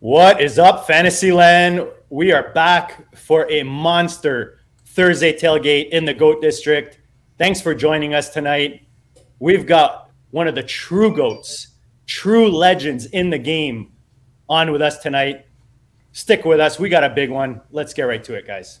[0.00, 1.86] What is up, Fantasyland?
[2.08, 6.98] We are back for a monster Thursday tailgate in the GOAT District.
[7.36, 8.88] Thanks for joining us tonight.
[9.40, 11.74] We've got one of the true GOATs,
[12.06, 13.92] true legends in the game
[14.48, 15.44] on with us tonight.
[16.12, 16.78] Stick with us.
[16.78, 17.60] We got a big one.
[17.70, 18.80] Let's get right to it, guys.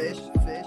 [0.00, 0.14] them.
[0.46, 0.66] Fish.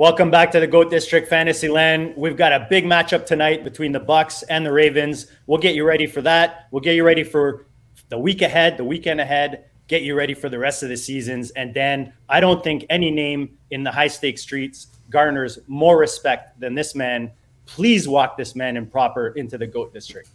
[0.00, 2.14] Welcome back to the Goat District Fantasy Land.
[2.16, 5.26] We've got a big matchup tonight between the Bucs and the Ravens.
[5.46, 6.68] We'll get you ready for that.
[6.70, 7.66] We'll get you ready for
[8.08, 11.50] the week ahead, the weekend ahead, get you ready for the rest of the seasons.
[11.50, 16.58] And then I don't think any name in the high stakes streets garners more respect
[16.58, 17.30] than this man.
[17.66, 20.30] Please walk this man in proper into the Goat District.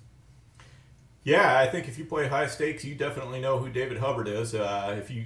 [1.26, 4.56] Yeah, I think if you play high stakes, you definitely know who David Hubbard is.
[4.56, 5.26] Uh, if you,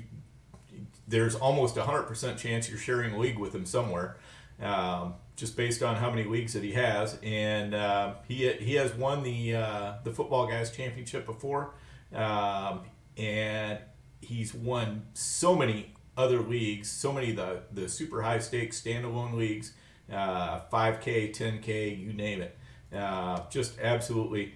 [1.08, 4.18] there's almost a hundred percent chance you're sharing a league with him somewhere
[4.62, 7.18] um, just based on how many leagues that he has.
[7.22, 11.74] And uh, he he has won the uh, the football guys championship before,
[12.14, 12.82] um,
[13.18, 13.80] and
[14.22, 19.74] he's won so many other leagues, so many the the super high stakes standalone leagues,
[20.12, 22.58] uh, 5K, 10K, you name it.
[22.96, 24.54] Uh, just absolutely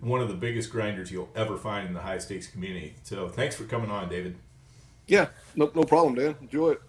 [0.00, 2.94] one of the biggest grinders you'll ever find in the high stakes community.
[3.02, 4.36] So thanks for coming on, David.
[5.06, 6.36] Yeah, no, no problem, Dan.
[6.40, 6.82] Enjoy it.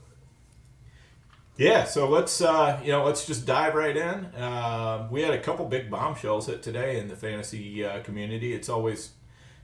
[1.57, 4.25] Yeah, so let's uh, you know let's just dive right in.
[4.25, 8.53] Uh, we had a couple big bombshells hit today in the fantasy uh, community.
[8.53, 9.12] It's always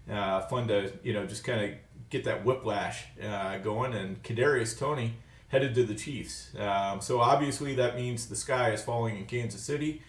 [0.10, 1.78] uh, fun to you know just kind of
[2.10, 3.94] get that whiplash uh, going.
[3.94, 5.16] And Kadarius Toney
[5.50, 6.56] headed to the Chiefs.
[6.58, 10.02] Um, so obviously that means the sky is falling in Kansas City.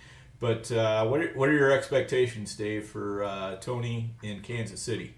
[0.43, 5.15] But uh, what are, what are your expectations, Dave, for Toney in Kansas City?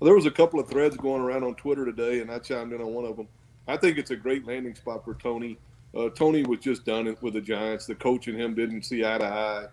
[0.00, 2.72] Well, there was a couple of threads going around on Twitter today, and I chimed
[2.72, 3.28] in on one of them.
[3.66, 5.58] I think it's a great landing spot for Toney.
[5.94, 7.84] Uh, Toney was just done with the Giants.
[7.84, 9.66] The coach and him didn't see eye to eye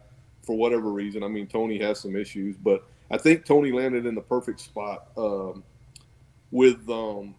[0.44, 1.24] for whatever reason.
[1.24, 5.08] I mean, Toney has some issues, but I think Toney landed in the perfect spot
[5.16, 5.64] um,
[6.52, 7.34] with um,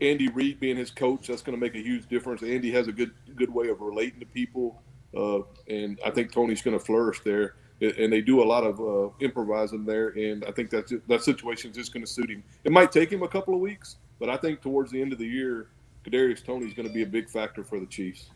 [0.00, 1.28] Andy Reid being his coach.
[1.28, 2.42] That's going to make a huge difference.
[2.42, 4.82] Andy has a good good way of relating to people,
[5.16, 7.54] uh, and I think Toney's going to flourish there.
[7.80, 11.70] And they do a lot of uh, improvising there, and I think that that situation
[11.70, 12.44] is just going to suit him.
[12.62, 15.18] It might take him a couple of weeks, but I think towards the end of
[15.18, 15.68] the year,
[16.04, 18.28] Kadarius Toney is going to be a big factor for the Chiefs.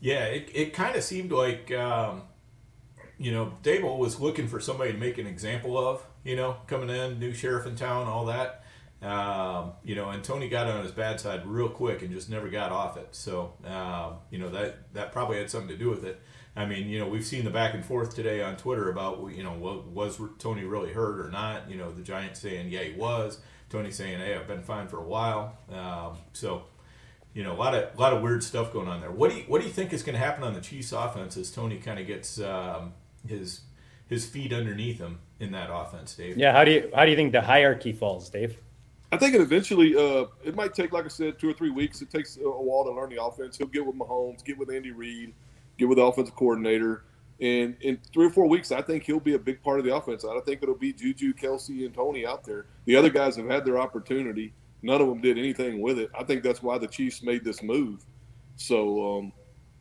[0.00, 2.22] Yeah, it, it kind of seemed like um,
[3.18, 6.04] you know Daboll was looking for somebody to make an example of.
[6.24, 8.64] You know, coming in, new sheriff in town, all that.
[9.00, 12.48] Um, you know, and Toney got on his bad side real quick and just never
[12.48, 13.08] got off it.
[13.12, 16.20] So, um, you know, that that probably had something to do with it.
[16.56, 19.44] I mean, you know, we've seen the back and forth today on Twitter about, you
[19.44, 19.52] know,
[19.92, 21.70] was Toney really hurt or not?
[21.70, 23.38] You know, the Giants saying, yeah, he was.
[23.70, 26.64] Toney saying, "Hey, I've been fine for a while." Um, so,
[27.34, 29.10] you know, a lot of a lot of weird stuff going on there.
[29.10, 31.36] What do you what do you think is going to happen on the Chiefs' offense
[31.36, 32.94] as Toney kind of gets um,
[33.26, 33.60] his
[34.08, 36.38] his feet underneath him in that offense, Dave?
[36.38, 38.56] Yeah, how do you how do you think the hierarchy falls, Dave?
[39.10, 42.02] I think it eventually uh, it might take, like I said, two or three weeks.
[42.02, 43.56] It takes a while to learn the offense.
[43.56, 45.32] He'll get with Mahomes, get with Andy Reid,
[45.78, 47.04] get with the offensive coordinator.
[47.40, 49.94] And in three or four weeks, I think he'll be a big part of the
[49.94, 50.24] offense.
[50.24, 52.66] I don't think it'll be Juju, Kelce, and Toney out there.
[52.84, 54.52] The other guys have had their opportunity.
[54.82, 56.10] None of them did anything with it.
[56.18, 58.04] I think that's why the Chiefs made this move.
[58.56, 59.32] So, um,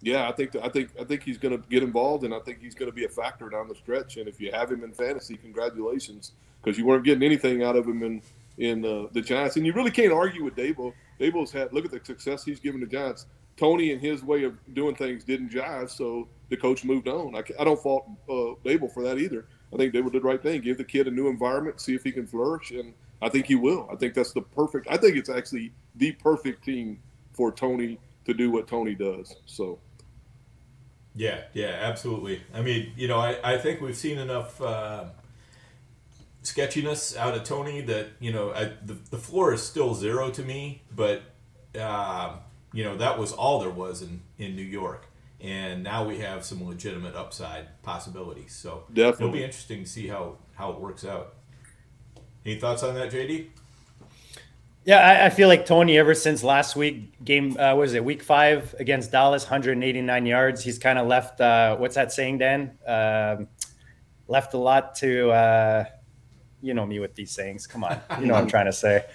[0.02, 2.62] yeah, I think I think I think he's going to get involved, and I think
[2.62, 4.18] he's going to be a factor down the stretch.
[4.18, 6.34] And if you have him in fantasy, congratulations,
[6.64, 8.22] because you weren't getting anything out of him in
[8.58, 10.94] in uh, the Giants, and you really can't argue with Daboll.
[11.20, 13.28] Daboll's had look at the success he's given the Giants.
[13.56, 17.36] Toney and his way of doing things didn't jive, so the coach moved on.
[17.36, 19.48] I, I don't fault uh, Daboll for that either.
[19.74, 20.62] I think David did the right thing.
[20.62, 23.56] Give the kid a new environment, see if he can flourish, and I think he
[23.56, 23.90] will.
[23.92, 24.88] I think that's the perfect.
[24.90, 27.00] I think it's actually the perfect team
[27.34, 29.36] for Toney to do what Toney does.
[29.46, 29.80] So.
[31.16, 32.44] Yeah, yeah, absolutely.
[32.54, 35.06] I mean, you know, I, I think we've seen enough uh,
[36.48, 40.44] sketchiness out of Toney that, you know, I, the, the floor is still zero to
[40.44, 41.22] me, but,
[41.80, 42.38] uh,
[42.74, 45.08] you know, that was all there was in, in New York.
[45.40, 48.56] And now we have some legitimate upside possibilities.
[48.56, 49.26] So Definitely.
[49.26, 51.36] it'll be interesting to see how, how it works out.
[52.46, 53.50] Any thoughts on that, JD?
[54.86, 55.98] Yeah, I, I, feel like Toney.
[55.98, 60.64] Ever since last week, game uh, was it week five against Dallas, 189 yards.
[60.64, 61.42] He's kind of left.
[61.42, 62.78] Uh, what's that saying, Dan?
[62.88, 63.50] Um,
[64.30, 65.88] left a lot to.
[66.62, 67.68] You know me with these sayings.
[67.68, 69.06] Come on, you know what I'm trying to say.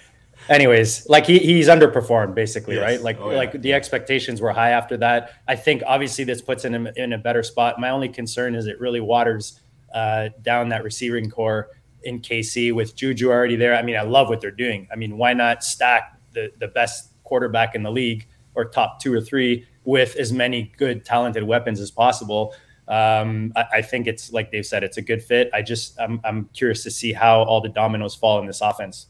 [0.49, 2.83] Anyways, like he, he's underperformed basically, yes.
[2.83, 3.01] right?
[3.01, 3.37] Like oh, yeah.
[3.37, 5.31] like the expectations were high after that.
[5.47, 7.79] I think obviously this puts him in, in a better spot.
[7.79, 9.61] My only concern is it really waters
[9.93, 11.69] uh, down that receiving core
[12.03, 13.75] in KC with Juju already there.
[13.75, 14.87] I mean, I love what they're doing.
[14.91, 19.13] I mean, why not stack the, the best quarterback in the league or top two
[19.13, 22.53] or three with as many good, talented weapons as possible?
[22.87, 25.49] Um, I, I, think it's like they've said, it's a good fit.
[25.53, 29.07] I just, I'm, I'm curious to see how all the dominoes fall in this offense.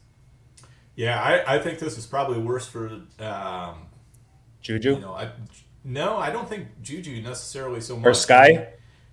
[0.94, 3.86] Yeah, I, I think this is probably worse for um,
[4.60, 4.94] Juju.
[4.94, 5.32] You know, I,
[5.82, 8.06] no, I don't think Juju necessarily so much.
[8.06, 8.68] Or Skyy.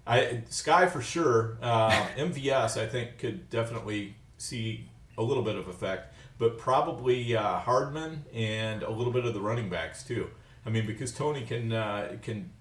[0.06, 1.58] I Skyy for sure.
[1.72, 7.60] Uh, MVS I think could definitely see a little bit of effect, but probably uh,
[7.60, 10.30] Hardman and a little bit of the running backs too.
[10.66, 12.52] I mean, because Toney can uh, can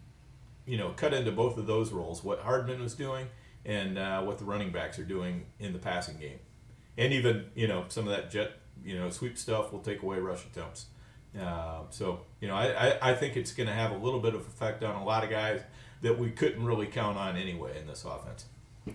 [0.67, 3.29] you know cut into both of those roles, what Hardman was doing
[3.65, 6.39] and uh, what the running backs are doing in the passing game,
[6.97, 8.53] and even you know some of that jet
[8.85, 10.87] you know sweep stuff will take away rush attempts.
[11.41, 14.35] Uh, so you know I, I, I think it's going to have a little bit
[14.35, 15.61] of effect on a lot of guys
[16.03, 18.47] that we couldn't really count on anyway in this offense.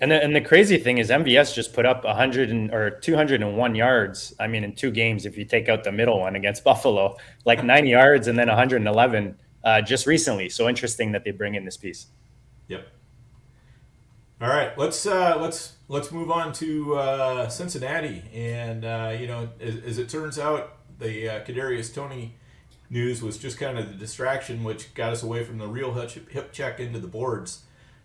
[0.01, 3.75] And the, and the crazy thing is MVS just put up 100 and, or 201
[3.75, 4.33] yards.
[4.39, 7.63] I mean, in two games, if you take out the middle one against Buffalo, like
[7.63, 10.47] 90 yards and then 111 uh, just recently.
[10.47, 12.07] So interesting that they bring in this piece.
[12.69, 12.87] Yep.
[14.41, 19.49] All right, let's uh, let's let's move on to uh, Cincinnati, and uh, you know,
[19.61, 22.35] as, as, it turns out, the uh, Kadarius Toney
[22.89, 26.51] news was just kind of the distraction, which got us away from the real hip
[26.51, 27.63] check into the boards.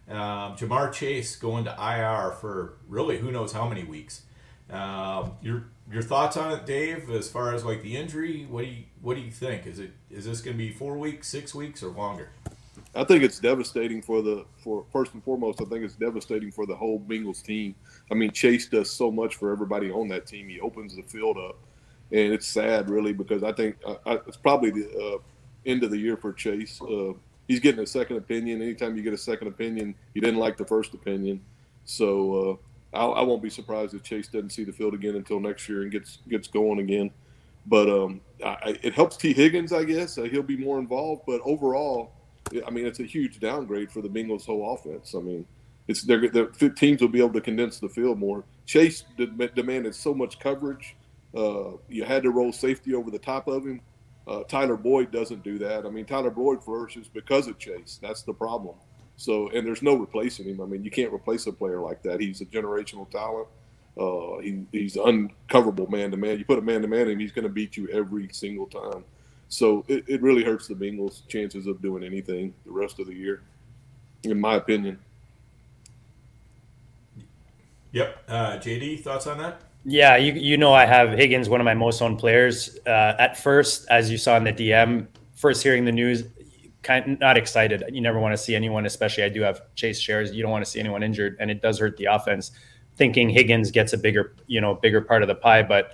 [0.08, 4.22] Um, Ja'Marr Chase going to IR for really who knows how many weeks.
[4.70, 7.10] Um, your your thoughts on it, Dave?
[7.10, 9.66] As far as like the injury, what do you what do you think?
[9.66, 12.30] Is it is this going to be four weeks, six weeks, or longer?
[12.94, 15.60] I think it's devastating for the for first and foremost.
[15.60, 17.74] I think it's devastating for the whole Bengals team.
[18.10, 20.48] I mean, Chase does so much for everybody on that team.
[20.48, 21.56] He opens the field up
[22.12, 25.18] and it's sad really because I think uh, it's probably the uh,
[25.66, 26.80] end of the year for Chase.
[26.82, 27.12] Uh,
[27.48, 28.62] he's getting a second opinion.
[28.62, 31.40] Anytime you get a second opinion, you didn't like the first opinion,
[31.84, 32.56] so uh,
[32.92, 35.82] I, I, won't be surprised if Chase doesn't see the field again until next year
[35.82, 37.10] and gets gets going again.
[37.66, 39.32] But um, I, it helps T.
[39.32, 40.18] Higgins, I guess.
[40.18, 42.12] Uh, he'll be more involved, but overall,
[42.66, 45.14] I mean, it's a huge downgrade for the Bengals' whole offense.
[45.14, 45.46] I mean.
[45.88, 46.20] It's, they're,
[46.76, 48.44] teams will be able to condense the field more.
[48.64, 50.94] Chase demanded so much coverage
[51.36, 53.80] uh, you had to roll safety over the top of him.
[54.26, 55.86] Uh, Tyler Boyd doesn't do that.
[55.86, 57.98] I mean, Tyler Boyd flourishes because of Chase.
[58.02, 58.76] That's the problem.
[59.20, 60.62] So, and there's no replacing him.
[60.62, 62.20] I mean, you can't replace a player like that.
[62.20, 63.48] He's a generational talent.
[63.98, 66.38] Uh, he, he's uncoverable man to man.
[66.38, 68.64] You put a man to man in him, he's going to beat you every single
[68.64, 69.04] time.
[69.50, 73.14] So it, it really hurts the Bengals' chances of doing anything the rest of the
[73.14, 73.42] year,
[74.22, 74.98] in my opinion.
[77.92, 78.24] Yep.
[78.26, 79.60] Uh, JD, thoughts on that?
[79.84, 82.78] Yeah, you you know I have Higgins, one of my most owned players.
[82.86, 86.24] Uh, at first, as you saw in the DM, first hearing the news,
[86.82, 87.82] kind not excited.
[87.90, 90.32] You never want to see anyone, especially I do have Chase shares.
[90.32, 92.52] You don't want to see anyone injured, and it does hurt the offense.
[92.96, 95.92] Thinking Higgins gets a bigger, you know, bigger part of the pie, but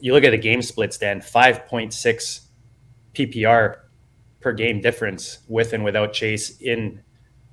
[0.00, 2.48] you look at the game splits, Dan, five point six
[3.14, 3.78] PPR
[4.40, 7.02] per game difference with and without Chase in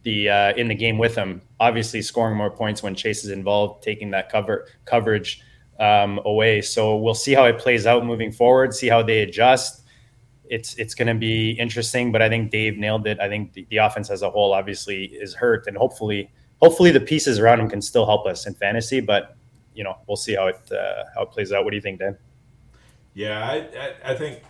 [0.03, 1.42] the uh, in the game with him.
[1.60, 5.42] Obviously, scoring more points when Chase is involved, taking that cover coverage
[5.80, 6.62] um, away.
[6.62, 8.74] So we'll see how it plays out moving forward.
[8.74, 9.82] See how they adjust.
[10.50, 13.19] It's it's going to be interesting, but I think Dave nailed it.
[13.19, 16.29] I think the, the, offense as a whole obviously is hurt, and hopefully,
[16.62, 19.00] hopefully the pieces around him can still help us in fantasy.
[19.00, 19.38] But
[19.73, 21.63] you know, we'll see how it uh, how it plays out.
[21.63, 22.17] What do you think, Dan?
[23.13, 24.41] Yeah, I, I, I think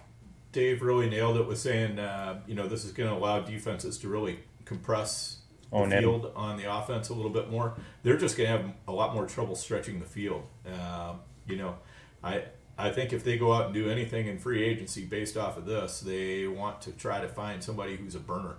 [0.51, 3.97] Dave really nailed it with saying, uh, you know, this is going to allow defenses
[3.99, 5.37] to really compress
[5.71, 7.73] the field on the offense a little bit more.
[8.03, 10.43] They're just going to have a lot more trouble stretching the field.
[10.65, 11.15] Uh,
[11.47, 11.75] you know,
[12.23, 12.43] I
[12.77, 15.65] I think if they go out and do anything in free agency based off of
[15.65, 18.55] this, they want to try to find somebody who's a burner,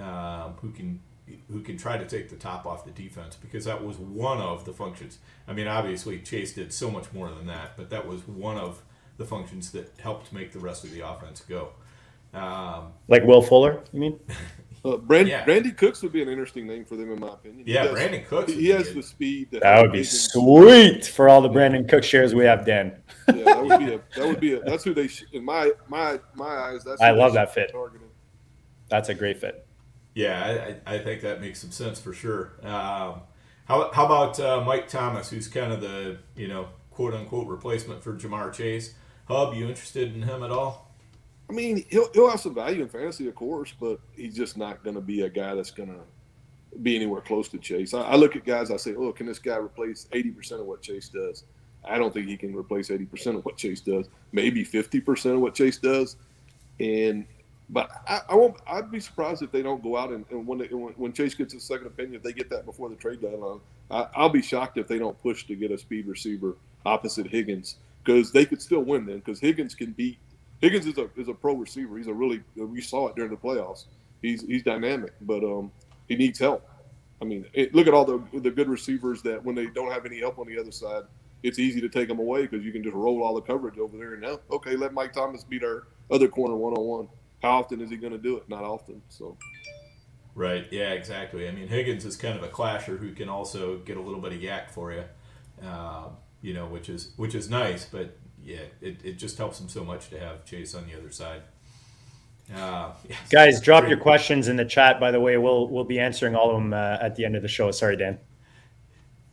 [0.00, 1.00] uh, who can
[1.50, 4.64] who can try to take the top off the defense because that was one of
[4.64, 5.18] the functions.
[5.48, 8.82] I mean, obviously Chase did so much more than that, but that was one of
[9.16, 11.70] the functions that helped make the rest of the offense go.
[12.32, 14.20] Um, like Will Fuller, you mean?
[14.84, 15.44] Uh, Brand, yeah.
[15.44, 17.64] Brandin Cooks would be an interesting name for them, in my opinion.
[17.66, 18.52] Yeah, has, Brandin Cooks.
[18.52, 19.50] He, has the speed.
[19.50, 22.96] That, that would be sweet for all the Brandin Cook shares we have, Dan.
[23.34, 24.00] yeah, that would be a.
[24.16, 24.60] That would be a.
[24.60, 25.08] That's who they.
[25.32, 26.84] in my my my eyes.
[26.84, 27.00] That's.
[27.00, 27.72] I love that fit.
[27.72, 28.08] Targeting.
[28.88, 29.66] That's a great fit.
[30.14, 32.52] Yeah, I, I think that makes some sense for sure.
[32.62, 33.20] Um,
[33.66, 38.02] how, how about uh, Mike Thomas, who's kind of the you know quote unquote replacement
[38.02, 38.94] for Ja'Marr Chase?
[39.26, 40.85] Hub, you interested in him at all?
[41.48, 44.82] I mean, he'll he'll have some value in fantasy, of course, but he's just not
[44.82, 46.00] going to be a guy that's going to
[46.82, 47.94] be anywhere close to Chase.
[47.94, 50.66] I, I, look at guys, I say, oh, can this guy replace eighty percent of
[50.66, 51.44] what Chase does?
[51.84, 54.08] I don't think he can replace eighty percent of what Chase does.
[54.32, 56.16] Maybe fifty percent of what Chase does,
[56.80, 57.26] and
[57.68, 58.56] but I, I, won't.
[58.66, 61.34] I'd be surprised if they don't go out and, and when, they, when, when Chase
[61.34, 63.60] gets his second opinion, if they get that before the trade deadline,
[63.90, 67.76] I, will be shocked if they don't push to get a speed receiver opposite Higgins
[68.04, 70.18] because they could still win then because Higgins can beat.
[70.60, 71.96] Higgins is a is a pro receiver.
[71.96, 73.86] He's a really we saw it during the playoffs.
[74.22, 75.70] He's he's dynamic, but um
[76.08, 76.68] he needs help.
[77.20, 80.06] I mean, it, look at all the the good receivers that when they don't have
[80.06, 81.04] any help on the other side,
[81.42, 83.96] it's easy to take them away because you can just roll all the coverage over
[83.96, 87.08] there and now okay, let Mike Thomas beat our other corner one on one
[87.42, 88.48] how often is he going to do it?
[88.48, 89.02] Not often.
[89.08, 89.36] So.
[90.34, 90.66] Right.
[90.70, 90.92] Yeah.
[90.92, 91.48] Exactly.
[91.48, 94.32] I mean, Higgins is kind of a clasher who can also get a little bit
[94.32, 95.04] of YAC for you.
[95.62, 96.08] Uh,
[96.42, 99.84] you know, which is which is nice, but yeah, it, it just helps him so
[99.84, 101.42] much to have Chase on the other side.
[102.54, 103.18] Uh, yes.
[103.28, 105.00] Guys, drop your questions in the chat.
[105.00, 107.42] By the way, we'll we'll be answering all of them uh, at the end of
[107.42, 107.72] the show.
[107.72, 108.18] Sorry, Dan.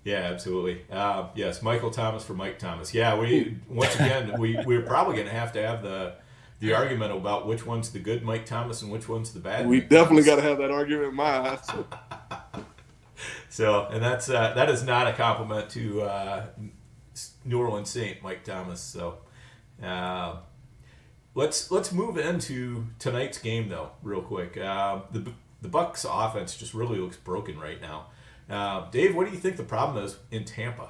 [0.03, 0.81] Yeah, absolutely.
[0.91, 2.91] Uh, yes, Michael Thomas for Mike Thomas.
[2.93, 6.15] Yeah, we once again we we're probably going to have to have the
[6.59, 9.67] the argument about which one's the good Mike Thomas and which one's the bad.
[9.67, 11.69] We Mike definitely got to have that argument in my eyes.
[13.49, 16.45] so, and that's uh, that is not a compliment to uh,
[17.45, 18.79] New Orleans Saint Mike Thomas.
[18.79, 19.17] So,
[19.81, 20.37] uh,
[21.35, 24.57] let's let's move into tonight's game though, real quick.
[24.57, 25.31] Uh, the
[25.61, 28.07] the Bucs offense just really looks broken right now.
[28.49, 30.89] Uh, Dave, what do you think the problem is in Tampa?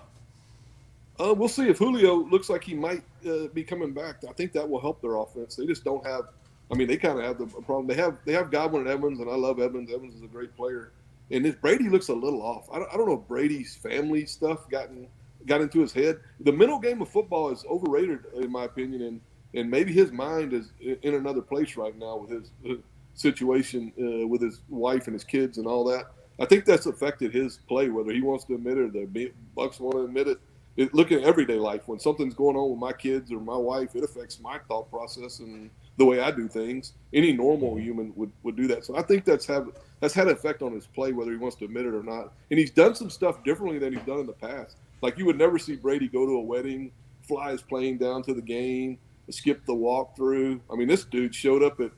[1.19, 4.24] Uh, we'll see if Julio looks like he might uh, be coming back.
[4.27, 5.55] I think that will help their offense.
[5.55, 6.24] They just don't have.
[6.72, 7.86] I mean, they kind of have the problem.
[7.86, 9.91] They have they have Godwin and Evans, and I love Evans.
[9.93, 10.91] Evans is a great player,
[11.29, 12.67] and if Brady looks a little off.
[12.72, 15.07] I don't, I don't know if Brady's family stuff gotten
[15.46, 16.20] got into his head.
[16.42, 19.22] The mental game of football is overrated, in my opinion, and
[19.56, 22.80] and maybe his mind is in another place right now with his, his
[23.14, 26.06] situation uh, with his wife and his kids and all that.
[26.40, 29.80] I think that's affected his play, whether he wants to admit it or the Bucs
[29.80, 30.40] want to admit it
[30.78, 31.88] it, look at everyday life.
[31.88, 35.40] When something's going on with my kids or my wife, it affects my thought process
[35.40, 36.94] and the way I do things.
[37.14, 37.84] Any normal mm-hmm.
[37.84, 38.86] human would, would do that.
[38.86, 39.70] So I think that's have
[40.00, 42.34] that's had an effect on his play, whether he wants to admit it or not.
[42.50, 44.78] And he's done some stuff differently than he's done in the past.
[45.03, 46.93] Like you would never see Brady go to a wedding,
[47.27, 48.98] fly his plane down to the game,
[49.29, 50.62] skip the walkthrough.
[50.72, 51.91] I mean, this dude showed up at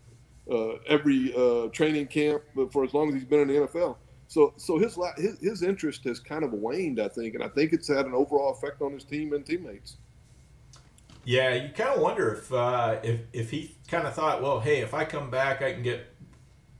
[0.51, 3.97] uh, every uh, training camp for as long as he's been in the NFL.
[4.27, 7.73] So so his his his interest has kind of waned, I think, and I think
[7.73, 9.97] it's had an overall effect on his team and teammates.
[11.25, 14.79] Yeah, you kind of wonder if uh, if if he kind of thought, well, hey,
[14.79, 16.07] if I come back, I can get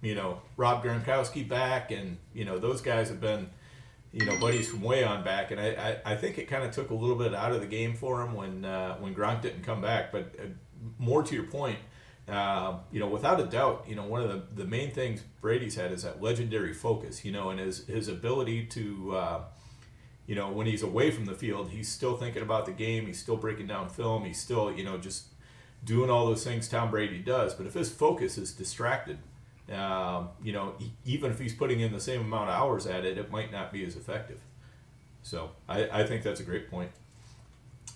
[0.01, 3.51] you know Rob Gronkowski back, and you know those guys have been
[4.15, 6.71] you know buddies from way on back, and I I, I think it kind of
[6.71, 9.63] took a little bit out of the game for him when uh, when Gronk didn't
[9.63, 10.11] come back.
[10.11, 10.45] But uh,
[10.97, 11.79] more to your point,
[12.27, 15.75] uh, you know, without a doubt, you know, one of the, the main things Brady's
[15.75, 19.41] had is that legendary focus, you know, and his, his ability to, uh,
[20.25, 23.05] you know, when he's away from the field, he's still thinking about the game.
[23.05, 24.25] He's still breaking down film.
[24.25, 25.27] He's still, you know, just
[25.83, 27.53] doing all those things Tom Brady does.
[27.53, 29.19] But if his focus is distracted,
[29.73, 33.17] um, you know, even if he's putting in the same amount of hours at it,
[33.17, 34.39] it might not be as effective.
[35.23, 36.91] So I, I think that's a great point.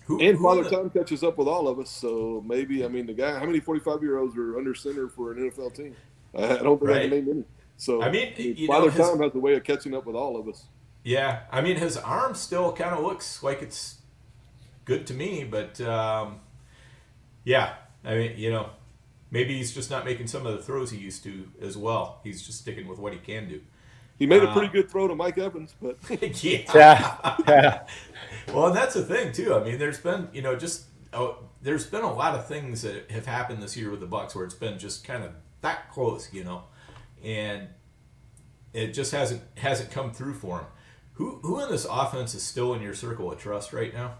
[0.06, 0.70] Who, and Father the...
[0.70, 3.38] Time catches up with all of us, so maybe I mean the guy.
[3.38, 5.94] How many forty-five year olds are under center for an NFL team?
[6.36, 6.96] I don't think right.
[6.96, 7.44] I can name any.
[7.76, 8.34] So I mean,
[8.66, 9.08] Father know, his...
[9.08, 10.64] Time has a way of catching up with all of us.
[11.04, 13.98] Yeah, I mean his arm still kind of looks like it's
[14.84, 16.40] good to me, but um,
[17.44, 17.74] yeah,
[18.04, 18.70] I mean you know
[19.30, 22.20] maybe he's just not making some of the throws he used to as well.
[22.24, 23.60] He's just sticking with what he can do.
[24.18, 25.98] He made a pretty uh, good throw to Mike Evans, but
[26.44, 26.62] yeah.
[26.74, 27.36] yeah.
[27.48, 27.86] yeah.
[28.48, 29.54] Well, and that's the thing too.
[29.54, 30.84] I mean, there's been you know just
[31.14, 34.34] oh, there's been a lot of things that have happened this year with the Bucs
[34.34, 35.32] where it's been just kind of
[35.62, 36.64] that close, you know,
[37.24, 37.68] and
[38.72, 40.66] it just hasn't hasn't come through for him.
[41.14, 44.16] Who who in this offense is still in your circle of trust right now?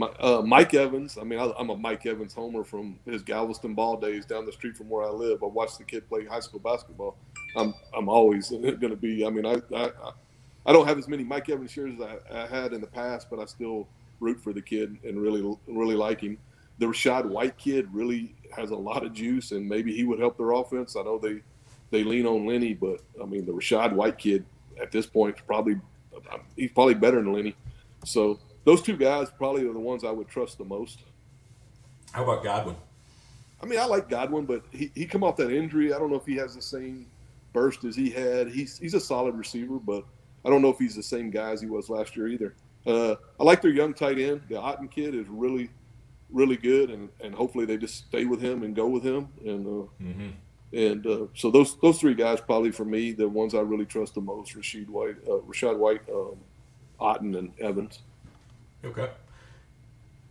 [0.00, 1.18] Uh, Mike Evans.
[1.18, 4.52] I mean, I, am a Mike Evans homer from his Galveston ball days down the
[4.52, 5.42] street from where I live.
[5.42, 7.16] I watched the kid play high school basketball.
[7.56, 9.26] I'm I'm always going to be.
[9.26, 9.90] I mean, I, I
[10.66, 13.28] I don't have as many Mike Evans shares as I, I, had in the past,
[13.30, 13.88] but I still
[14.20, 16.38] root for the kid and really really like him.
[16.78, 20.36] The Rachaad White kid really has a lot of juice, and maybe he would help
[20.36, 20.94] their offense.
[20.94, 21.40] I know they
[21.90, 24.44] they lean on Lenny, but I mean the Rachaad White kid
[24.80, 25.80] at this point is probably
[26.54, 27.56] he's probably better than Lenny.
[28.04, 30.98] So those two guys probably are the ones I would trust the most.
[32.12, 32.76] How about Godwin?
[33.62, 35.94] I mean, I like Godwin, but he, he come off that injury.
[35.94, 37.06] I don't know if he has the same
[37.54, 38.50] burst as he had.
[38.50, 40.04] He's he's a solid receiver, but
[40.44, 42.54] I don't know if he's the same guy as he was last year either.
[42.86, 44.42] Uh, I like their young tight end.
[44.50, 45.70] The Otton kid is really,
[46.28, 49.28] really good, and, and hopefully they just stay with him and go with him.
[49.46, 50.28] And uh, mm-hmm.
[50.74, 54.14] and uh, so those those three guys probably for me the ones I really trust
[54.14, 56.36] the most: Rachaad White, uh, Rachaad White, um,
[57.00, 58.02] Otton, and Evans.
[58.84, 59.08] Okay.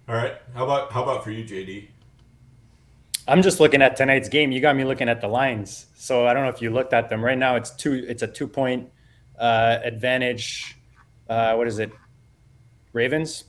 [0.08, 0.36] All right.
[0.54, 1.89] How about how about for you, JD?
[3.27, 4.51] I'm just looking at tonight's game.
[4.51, 5.88] You got me looking at the lines.
[5.96, 7.24] So I don't know if you looked at them.
[7.24, 8.06] Right now, it's two.
[8.08, 8.89] It's a two point
[9.38, 10.77] uh, advantage.
[11.30, 11.92] Uh, what is it?
[12.94, 13.44] Ravens.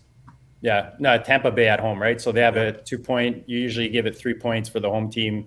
[0.60, 2.20] Yeah, no, Tampa Bay at home, right?
[2.20, 3.48] So they have a two point.
[3.48, 5.46] You usually give it three points for the home team.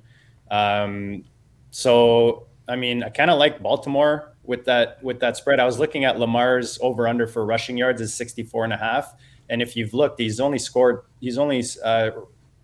[0.50, 1.26] Um,
[1.72, 5.60] so I mean, I kind of like Baltimore with that with that spread.
[5.60, 9.14] I was looking at Lamar's over under for rushing yards is 64 and a half.
[9.52, 12.12] And if you've looked, he's only scored, he's only uh,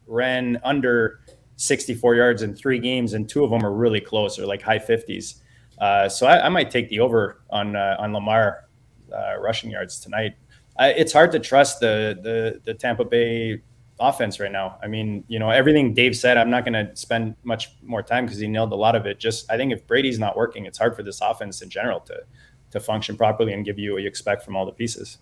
[0.08, 1.20] ran under
[1.58, 4.80] 64 yards in three games, and two of them are really close, or like high
[4.80, 5.42] 50s.
[5.78, 8.66] Uh, so I, I, might take the over on uh, on Lamar
[9.14, 10.36] uh, rushing yards tonight.
[10.80, 13.62] I, it's hard to trust the, the the Tampa Bay
[14.00, 14.80] offense right now.
[14.82, 16.38] I mean, you know, everything Dave said.
[16.38, 19.20] I'm not going to spend much more time because he nailed a lot of it.
[19.20, 22.24] Just I think if Brady's not working, it's hard for this offense in general to
[22.72, 25.20] to function properly and give you what you expect from all the pieces.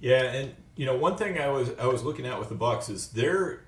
[0.00, 2.88] Yeah, and you know, one thing I was I was looking at with the Bucs
[2.88, 3.60] is they're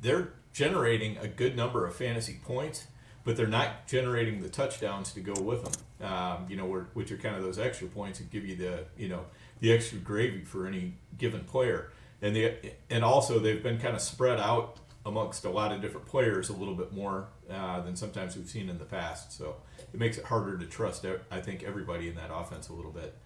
[0.00, 2.86] they're generating a good number of fantasy points,
[3.24, 5.72] but they're not generating the touchdowns to go with them.
[6.00, 9.08] Um, you know, which are kind of those extra points that give you the you
[9.08, 9.26] know
[9.60, 11.90] the extra gravy for any given player.
[12.22, 12.54] And the
[12.90, 16.52] and also they've been kind of spread out amongst a lot of different players a
[16.52, 19.32] little bit more uh, than sometimes we've seen in the past.
[19.36, 19.56] So
[19.92, 21.04] it makes it harder to trust.
[21.30, 23.16] I think everybody in that offense a little bit.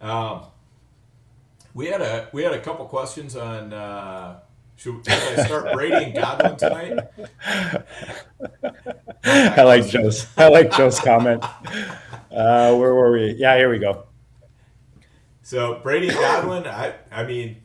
[0.00, 0.42] Um,
[1.78, 3.72] we had a we had a couple questions on.
[3.72, 4.40] Uh,
[4.74, 6.98] should, should I start Brady and Godwin tonight?
[9.24, 10.26] I like Joe's.
[10.36, 11.44] I like Joe's comment.
[12.30, 13.34] Uh, where were we?
[13.38, 14.06] Yeah, here we go.
[15.42, 16.66] So Brady and Godwin.
[16.66, 17.58] I I mean,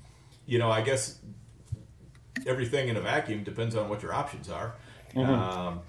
[0.46, 1.20] you know, I guess
[2.46, 4.76] everything in a vacuum depends on what your options are.
[5.16, 5.32] Mm-hmm.
[5.32, 5.82] Um,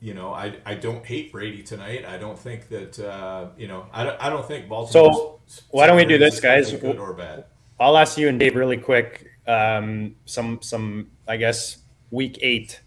[0.00, 2.04] you know, I, I don't hate Brady tonight.
[2.04, 5.12] I don't think that uh, you know I don't, I don't think Baltimore.
[5.12, 5.39] So
[5.70, 6.72] why don't we do this, guys?
[6.72, 7.44] Good or bad?
[7.78, 9.30] I'll ask you and Dave really quick.
[9.46, 11.78] Um, some some I guess
[12.10, 12.80] week eight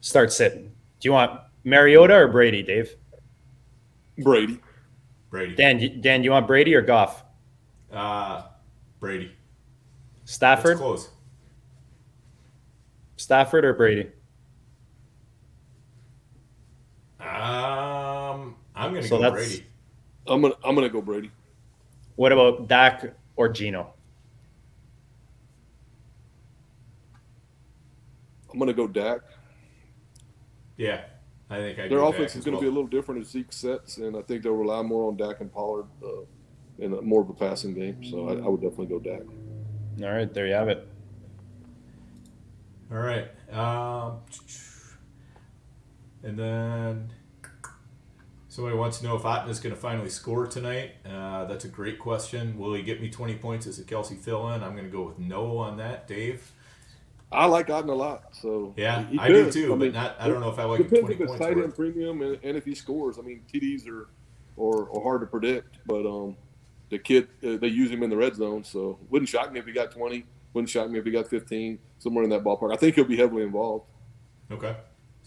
[0.00, 0.72] start sitting.
[1.00, 2.94] Do you want Mariota or Brady, Dave?
[4.18, 4.58] Brady.
[5.30, 5.54] Brady.
[5.54, 7.22] Dan, Dan, you want Brady or Goff?
[7.92, 8.42] Uh,
[8.98, 9.32] Brady.
[10.24, 10.72] Stafford.
[10.72, 11.08] That's close.
[13.16, 14.10] Stafford or Brady?
[17.20, 19.64] Um, I'm gonna so go Brady.
[20.26, 21.30] I'm gonna I'm gonna go Brady.
[22.18, 23.94] What about Dak or Geno?
[28.52, 29.20] I'm gonna go Dak.
[30.76, 31.04] Yeah,
[31.48, 32.60] I think I their offense is going to well.
[32.62, 35.40] be a little different as Zeke sets, and I think they'll rely more on Dak
[35.40, 36.22] and Pollard uh,
[36.80, 38.02] in a, more of a passing game.
[38.02, 39.22] So I, I, would definitely go Dak.
[40.02, 40.88] All right, there you have it.
[42.90, 44.18] All right, um,
[46.24, 47.12] and then
[48.58, 50.94] Somebody wants to know if Otton is going to finally score tonight.
[51.08, 52.58] Uh, that's a great question.
[52.58, 54.64] Will he get me 20 points as a Kelce fill in?
[54.64, 56.08] I'm going to go with no on that.
[56.08, 56.50] Dave?
[57.30, 58.34] I like Otton a lot.
[58.34, 59.66] So yeah, I do too.
[59.66, 61.76] I mean, but not, I don't know if I like depends if it's tight end
[61.76, 63.16] premium and, and, if he scores.
[63.20, 64.08] I mean, TDs are
[64.56, 66.36] or, or hard to predict, but um,
[66.90, 69.66] the kid uh, they use him in the red zone, so wouldn't shock me if
[69.66, 70.26] he got 20.
[70.52, 72.72] Wouldn't shock me if he got 15, somewhere in that ballpark.
[72.72, 73.84] I think he'll be heavily involved.
[74.50, 74.74] Okay.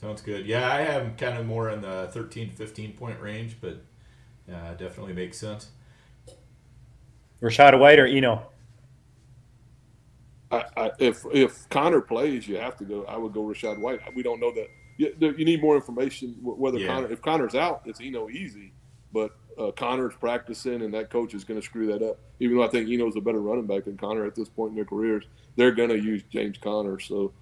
[0.01, 0.47] Sounds good.
[0.47, 3.83] Yeah, I have kind of more in the 13 to 15 point range, but
[4.51, 5.69] uh, definitely makes sense.
[7.41, 8.47] Rachaad White or Eno?
[10.51, 13.05] I, I, if if Conner plays, you have to go.
[13.05, 13.99] I would go Rachaad White.
[14.15, 14.67] We don't know that.
[14.97, 16.87] You, you need more information whether yeah.
[16.87, 17.11] Conner.
[17.11, 18.73] If Conner's out, it's Eno easy,
[19.13, 22.19] but uh, Conner's practicing, and that coach is going to screw that up.
[22.39, 24.75] Even though I think Eno's a better running back than Conner at this point in
[24.75, 26.99] their careers, they're going to use James Conner.
[26.99, 27.33] So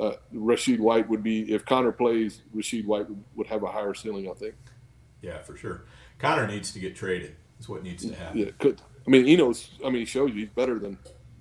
[0.00, 2.42] uh, Rachaad White would be if Conner plays.
[2.54, 4.54] Rachaad White would, would have a higher ceiling, I think.
[5.22, 5.84] Yeah, for sure.
[6.18, 7.36] Conner needs to get traded.
[7.60, 8.38] Is what needs to happen.
[8.38, 8.80] Yeah, could.
[9.06, 9.70] I mean, Eno's.
[9.84, 10.96] I mean, he shows you he's better than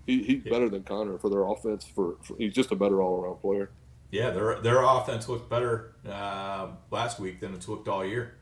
[0.08, 0.52] he, he's yeah.
[0.52, 1.86] better than Conner for their offense.
[1.86, 3.70] For, for he's just a better all around player.
[4.10, 8.36] Yeah, their their offense looked better uh, last week than it's looked all year.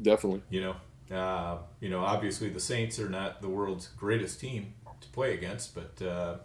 [0.00, 0.42] Definitely.
[0.48, 0.74] You
[1.10, 5.34] know, uh, you know, obviously the Saints are not the world's greatest team to play
[5.34, 6.36] against, but uh,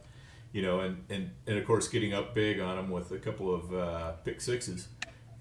[0.55, 3.53] you know, and, and and of course getting up big on them with a couple
[3.53, 4.87] of uh, pick sixes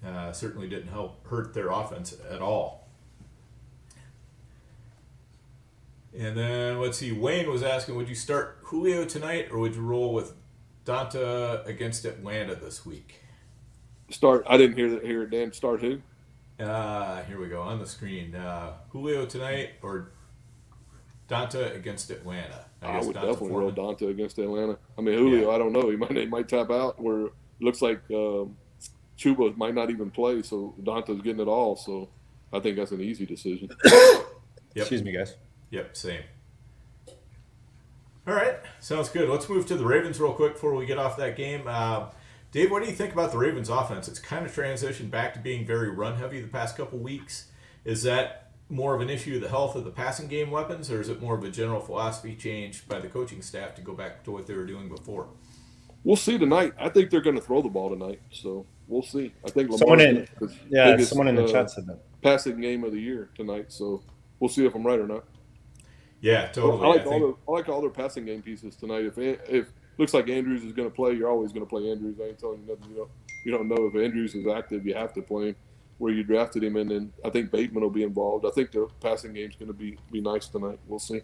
[0.05, 2.89] uh, certainly didn't help hurt their offense at all.
[6.17, 9.81] And then let's see, Wayne was asking, would you start Julio tonight or would you
[9.83, 10.33] roll with
[10.83, 13.21] D'Onta against Atlanta this week?
[14.09, 14.43] Start.
[14.49, 15.05] I didn't hear that.
[15.05, 15.29] Hear it.
[15.29, 15.53] Dan.
[15.53, 16.01] Start who?
[16.59, 18.35] Uh, here we go on the screen.
[18.35, 20.11] Uh, Julio tonight or
[21.29, 22.65] D'Onta against Atlanta?
[22.85, 24.77] I, I would D'Onta definitely roll D'Onta against Atlanta.
[24.97, 25.49] I mean Julio.
[25.49, 25.55] Yeah.
[25.55, 25.89] I don't know.
[25.89, 27.01] He might he might tap out.
[27.01, 28.55] Where it looks like um,
[29.17, 31.75] Chuba might not even play, so D'Onta's getting it all.
[31.75, 32.09] So
[32.51, 33.69] I think that's an easy decision.
[33.85, 34.25] yep.
[34.75, 35.35] Excuse me, guys.
[35.71, 36.21] Yep, same.
[38.27, 39.29] All right, sounds good.
[39.29, 41.63] Let's move to the Ravens real quick before we get off that game.
[41.67, 42.07] Uh,
[42.51, 44.07] Dave, what do you think about the Ravens offense?
[44.07, 47.49] It's kind of transitioned back to being very run heavy the past couple weeks.
[47.83, 50.99] Is that more of an issue of the health of the passing game weapons, or
[50.99, 54.23] is it more of a general philosophy change by the coaching staff to go back
[54.23, 55.27] to what they were doing before?
[56.03, 56.73] We'll see tonight.
[56.79, 59.33] I think they're going to throw the ball tonight, so we'll see.
[59.45, 60.27] I think Lamar someone in,
[60.69, 63.71] yeah, biggest, someone in the uh, chat said that passing game of the year tonight.
[63.71, 64.03] So
[64.39, 65.25] we'll see if I'm right or not.
[66.21, 66.83] Yeah, totally.
[66.83, 67.37] I like I all think...
[67.45, 69.05] the I like all their passing game pieces tonight.
[69.05, 72.17] If if looks like Andrews is going to play, you're always going to play Andrews.
[72.19, 72.91] I ain't telling you nothing.
[72.91, 73.09] You know,
[73.45, 74.85] you don't know if Andrews is active.
[74.85, 75.55] You have to play him
[75.97, 78.45] where you drafted him, and then I think Bateman will be involved.
[78.45, 80.79] I think the passing game's going to be be nice tonight.
[80.87, 81.21] We'll see.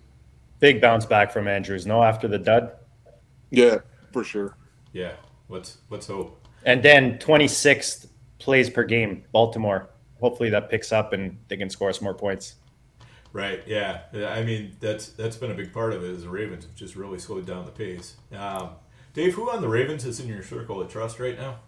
[0.60, 1.86] Big bounce back from Andrews.
[1.86, 2.74] No, after the dud.
[3.50, 3.80] Yeah,
[4.14, 4.56] for sure.
[4.94, 5.14] Yeah,
[5.50, 6.48] let's let's hope.
[6.66, 8.08] And then 26th
[8.40, 9.90] plays per game, Baltimore.
[10.20, 12.56] Hopefully that picks up and they can score us more points.
[13.34, 13.64] Right.
[13.66, 14.02] Yeah.
[14.14, 16.12] I mean, that's that's been a big part of it.
[16.12, 18.18] Is the Ravens have just really slowed down the pace.
[18.36, 18.72] Um,
[19.14, 21.60] Dave, who on the Ravens is in your circle of trust right now?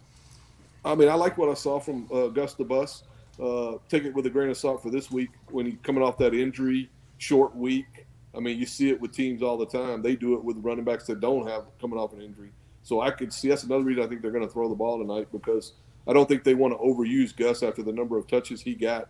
[0.85, 3.03] I mean, I like what I saw from uh, Gus the Bus.
[3.41, 6.17] Uh, take it with a grain of salt for this week when he's coming off
[6.19, 8.05] that injury, short week.
[8.35, 10.01] I mean, you see it with teams all the time.
[10.01, 12.51] They do it with running backs that don't have coming off an injury.
[12.83, 14.99] So I could see that's another reason I think they're going to throw the ball
[14.99, 15.73] tonight because
[16.07, 19.09] I don't think they want to overuse Gus after the number of touches he got.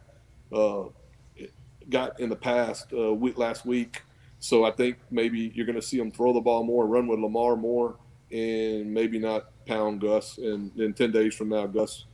[0.51, 0.83] Uh,
[1.89, 4.03] got in the past uh, week, last week.
[4.39, 7.19] So I think maybe you're going to see them throw the ball more, run with
[7.19, 7.95] Lamar more,
[8.31, 10.37] and maybe not pound Gus.
[10.37, 12.05] And then 10 days from now, Gus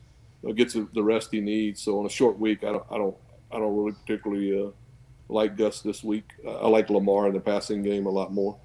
[0.56, 1.82] gets the rest he needs.
[1.82, 3.16] So on a short week, I don't, I don't,
[3.52, 4.72] I don't really particularly uh,
[5.28, 6.32] like Gus this week.
[6.48, 8.58] I like Lamar in the passing game a lot more.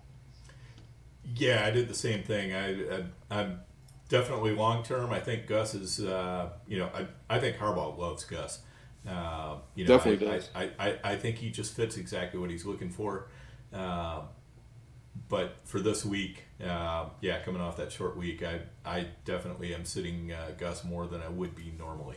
[1.37, 2.55] Yeah, I did the same thing.
[2.55, 3.61] I, I am
[4.09, 5.13] definitely long term.
[5.13, 8.61] I think Gus is, uh, you know, I, I think Harbaugh loves Gus.
[9.09, 10.51] Uh, you know, Definitely I, does.
[10.55, 13.29] I, I, I, think he just fits exactly what he's looking for.
[13.71, 14.23] Uh,
[15.29, 19.85] but for this week, uh, yeah, coming off that short week, I, I definitely am
[19.85, 22.17] sitting uh, Gus more than I would be normally.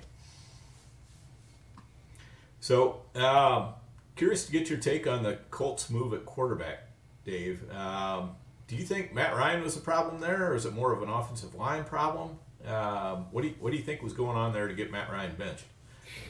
[2.60, 3.74] So, um,
[4.16, 6.90] curious to get your take on the Colts move at quarterback,
[7.24, 7.64] Dave.
[7.72, 8.32] Um,
[8.68, 11.10] do you think Matt Ryan was the problem there, or is it more of an
[11.10, 12.38] offensive line problem?
[12.66, 15.10] Um, what do you, what do you think was going on there to get Matt
[15.10, 15.64] Ryan benched?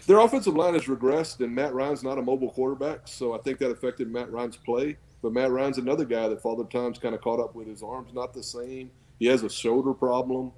[0.05, 3.57] Their offensive line has regressed, and Matt Ryan's not a mobile quarterback, so I think
[3.59, 4.97] that affected Matt Ryan's play.
[5.21, 7.67] But Matt Ryan's another guy that Father Time's kind of caught up with.
[7.67, 8.91] His arm's not the same.
[9.19, 10.51] He has a shoulder problem,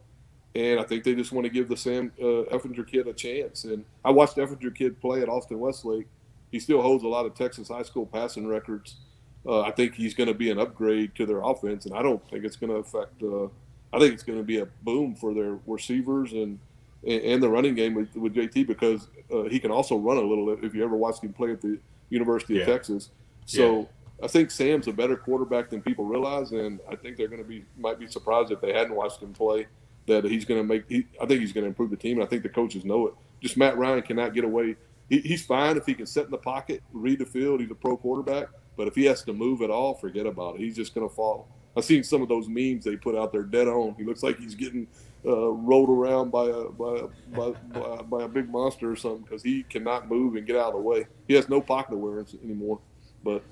[0.53, 3.63] and I think they just want to give the Sam uh, Ehlinger kid a chance.
[3.63, 6.07] And I watched Ehlinger kid play at Austin Westlake.
[6.51, 8.97] He still holds a lot of Texas high school passing records.
[9.45, 12.27] Uh, I think he's going to be an upgrade to their offense, and I don't
[12.29, 13.23] think it's going to affect.
[13.23, 13.45] Uh,
[13.93, 16.59] I think it's going to be a boom for their receivers and
[17.07, 20.57] and the running game with, with JT because uh, he can also run a little.
[20.61, 22.61] If you ever watched him play at the University yeah.
[22.61, 23.09] of Texas,
[23.45, 23.87] so.
[24.21, 27.47] I think Sam's a better quarterback than people realize, and I think they're going to
[27.47, 29.67] be might be surprised if they hadn't watched him play
[30.07, 30.83] that he's going to make.
[30.89, 33.07] He, I think he's going to improve the team, and I think the coaches know
[33.07, 33.13] it.
[33.41, 34.75] Just Matt Ryan cannot get away.
[35.09, 37.61] He, he's fine if he can sit in the pocket, read the field.
[37.61, 40.61] He's a pro quarterback, but if he has to move at all, forget about it.
[40.61, 41.47] He's just going to fall.
[41.77, 43.95] I've seen some of those memes they put out there dead on.
[43.97, 44.87] He looks like he's getting
[45.25, 47.03] uh, rolled around by a by,
[47.35, 50.67] by, by, by, a big monster or something because he cannot move and get out
[50.67, 51.05] of the way.
[51.27, 52.79] He has no pocket awareness anymore.
[53.23, 53.43] But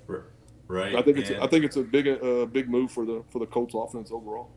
[0.68, 3.24] right, I think it's and, I think it's a big uh, big move for the
[3.30, 4.52] for the Colts offense overall.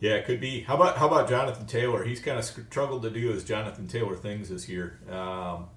[0.00, 0.62] Yeah, it could be.
[0.62, 2.04] How about how about Jonathan Taylor?
[2.04, 4.98] He's kind of struggled to do his Jonathan Taylor things this year.
[5.08, 5.68] Um,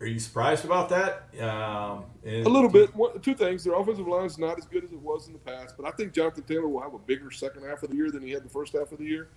[0.00, 1.28] are you surprised about that?
[1.42, 2.94] Um, a little bit.
[2.94, 5.38] One, two things: their offensive line is not as good as it was in the
[5.38, 8.10] past, but I think Jonathan Taylor will have a bigger second half of the year
[8.10, 9.28] than he had the first half of the year.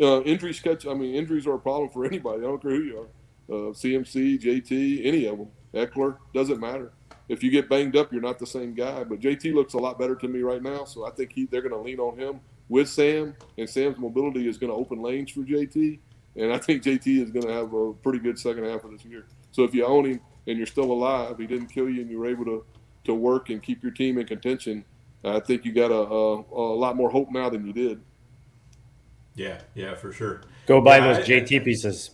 [0.00, 0.84] Uh, injuries catch.
[0.86, 2.40] I mean, injuries are a problem for anybody.
[2.40, 3.08] I don't care who you are.
[3.48, 5.48] Uh, CMC, JT, any of them.
[5.74, 6.92] Ekeler doesn't matter.
[7.30, 9.04] If you get banged up, you're not the same guy.
[9.04, 11.62] But JT looks a lot better to me right now, so I think he, they're
[11.62, 15.30] going to lean on him with Sam, and Sam's mobility is going to open lanes
[15.30, 16.00] for JT.
[16.36, 19.04] And I think JT is going to have a pretty good second half of this
[19.04, 19.26] year.
[19.52, 22.18] So if you own him and you're still alive, he didn't kill you, and you
[22.18, 22.64] were able to
[23.04, 24.84] to work and keep your team in contention.
[25.24, 28.00] I think you got a, a, a lot more hope now than you did.
[29.34, 30.42] Yeah, yeah, for sure.
[30.66, 32.10] Go buy Yeah, those I- JT pieces.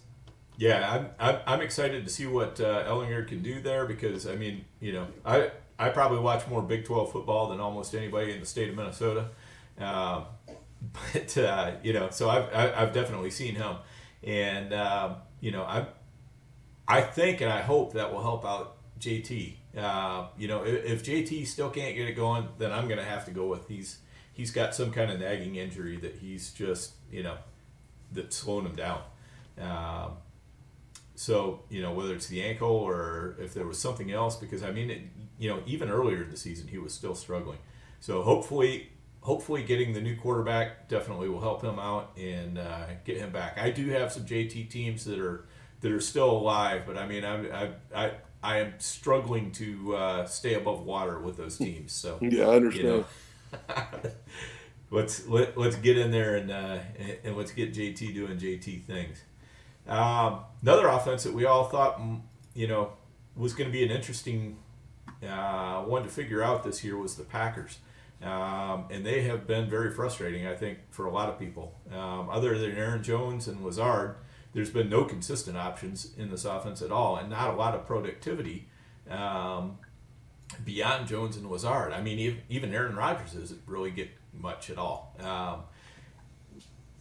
[0.59, 4.65] Yeah, I'm, I'm, excited to see what uh, Ehlinger can do there because I mean,
[4.81, 8.47] you know, I I probably watch more Big 12 football than almost anybody in the
[8.47, 9.29] state of Minnesota,
[9.79, 10.25] um,
[11.13, 13.77] but uh, you know, so I've I've definitely seen him,
[14.23, 15.87] and um, you know, I
[16.89, 19.55] I think and I hope that will help out JT.
[19.77, 23.05] Uh, you know, if, if JT still can't get it going, then I'm going to
[23.05, 23.99] have to go with he's
[24.33, 27.37] he's got some kind of nagging injury that he's just you know
[28.13, 29.03] that's slowing him down.
[29.61, 30.13] Um,
[31.17, 34.71] so you know whether it's the ankle or if there was something else, because I
[34.71, 35.01] mean, it,
[35.39, 37.59] you know, even earlier in the season he was still struggling.
[38.01, 43.17] So hopefully, hopefully getting the new quarterback definitely will help him out and uh, get
[43.17, 43.59] him back.
[43.59, 45.47] I do have some JT teams that are
[45.81, 50.27] that are still alive, but I mean, I'm, I I I am struggling to uh,
[50.27, 51.93] stay above water with those teams.
[51.93, 52.87] So Yeah, I understand.
[52.87, 54.11] you know,
[54.91, 58.85] let's let, let's get in there and, uh, and and let's get JT doing JT
[58.85, 59.23] things.
[59.89, 62.21] Um, another offense that we all thought mm,
[62.55, 62.93] you know
[63.37, 64.57] was going to be an interesting
[65.27, 67.79] uh, one to figure out this year was the Packers.
[68.23, 71.75] Um, and they have been very frustrating, I think, for a lot of people.
[71.93, 74.17] Um, other than Aaron Jones and Lazard,
[74.55, 77.85] there's been no consistent options in this offense at all, and not a lot of
[77.85, 78.69] productivity
[79.11, 79.77] um,
[80.65, 81.93] beyond Jones and Lazard.
[81.93, 85.15] I mean, even Aaron Rodgers doesn't really get much at all.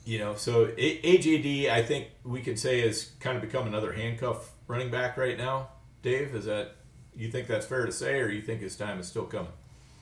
[0.05, 4.51] You know, so AJD, I think we could say has kind of become another handcuff
[4.67, 5.69] running back right now.
[6.03, 6.75] Dave, is that
[7.15, 9.51] you think that's fair to say, or you think his time is still coming?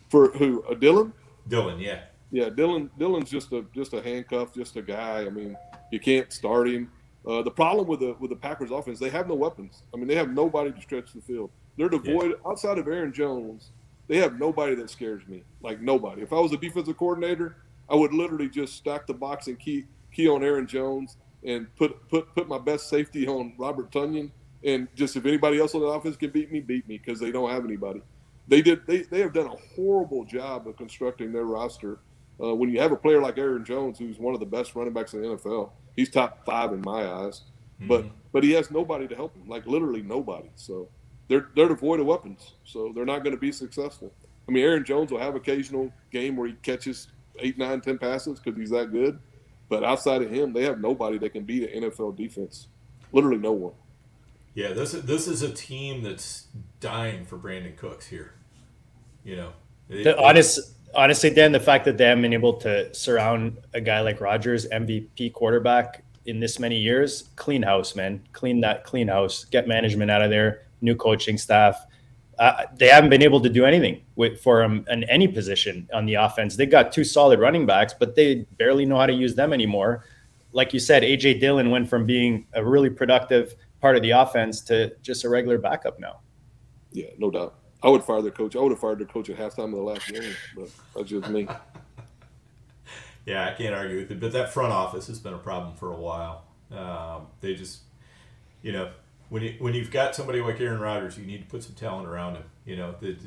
[0.10, 0.62] For who?
[0.64, 1.14] Uh, Dylan?
[1.48, 2.90] Dylan, yeah, Yeah, Dylan.
[3.00, 5.26] Dylan's just a just a handcuff, just a guy.
[5.26, 5.56] I mean,
[5.90, 6.92] you can't start him.
[7.26, 9.84] Uh, the problem with the with the Packers offense, they have no weapons.
[9.94, 11.50] I mean, they have nobody to stretch the field.
[11.78, 13.72] They're devoid outside of Aaron Jones.
[14.08, 15.44] They have nobody that scares me.
[15.62, 16.22] Like nobody.
[16.22, 17.56] If I was a defensive coordinator,
[17.90, 22.08] I would literally just stack the box and key key on Aaron Jones and put
[22.10, 24.32] put put my best safety on Robert Tonyan.
[24.64, 27.32] And just if anybody else on the offense can beat me, beat me because they
[27.32, 28.02] don't have anybody.
[28.48, 28.86] They did.
[28.88, 32.00] They, they have done a horrible job of constructing their roster.
[32.42, 34.94] Uh, when you have a player like Aaron Jones, who's one of the best running
[34.94, 37.44] backs in the NFL, he's top five in my eyes.
[37.88, 40.50] But but he has nobody to help him, like literally nobody.
[40.56, 40.88] So
[41.28, 42.54] they're they're devoid of weapons.
[42.64, 44.14] So they're not going to be successful.
[44.48, 48.40] I mean, Aaron Jones will have occasional game where he catches eight, nine, ten passes
[48.40, 49.20] because he's that good.
[49.70, 52.68] But outside of him, they have nobody that can beat an NFL defense.
[53.12, 53.74] Literally no one.
[54.56, 54.74] yeah.
[54.74, 56.48] This is this is a team that's
[56.80, 58.34] dying for Brandin Cooks here.
[59.24, 59.54] You know,
[59.90, 63.82] It- The honest, honestly, Dan, the fact that they haven't been able to surround a
[63.82, 69.08] guy like Rodgers, MVP quarterback, in this many years, clean house, man, clean that clean
[69.10, 71.86] house, get management out of there, new coaching staff.
[72.40, 76.06] Uh, they haven't been able to do anything with for him in any position on
[76.06, 76.56] the offense.
[76.56, 80.06] They've got two solid running backs, but they barely know how to use them anymore.
[80.52, 84.62] Like you said, AJ Dillon went from being a really productive part of the offense
[84.62, 86.20] to just a regular backup now.
[86.92, 87.56] Yeah, no doubt.
[87.84, 88.56] I would fire their coach.
[88.56, 91.30] I would have fired their coach at halftime of the last game, but that's just
[91.30, 91.48] me.
[93.26, 94.20] Yeah, I can't argue with it.
[94.20, 96.44] But that front office has been a problem for a while.
[96.72, 97.80] Um, they just,
[98.62, 98.92] you know,
[99.30, 102.08] when you when you've got somebody like Aaron Rodgers, you need to put some talent
[102.08, 102.44] around him.
[102.66, 103.18] You know, the,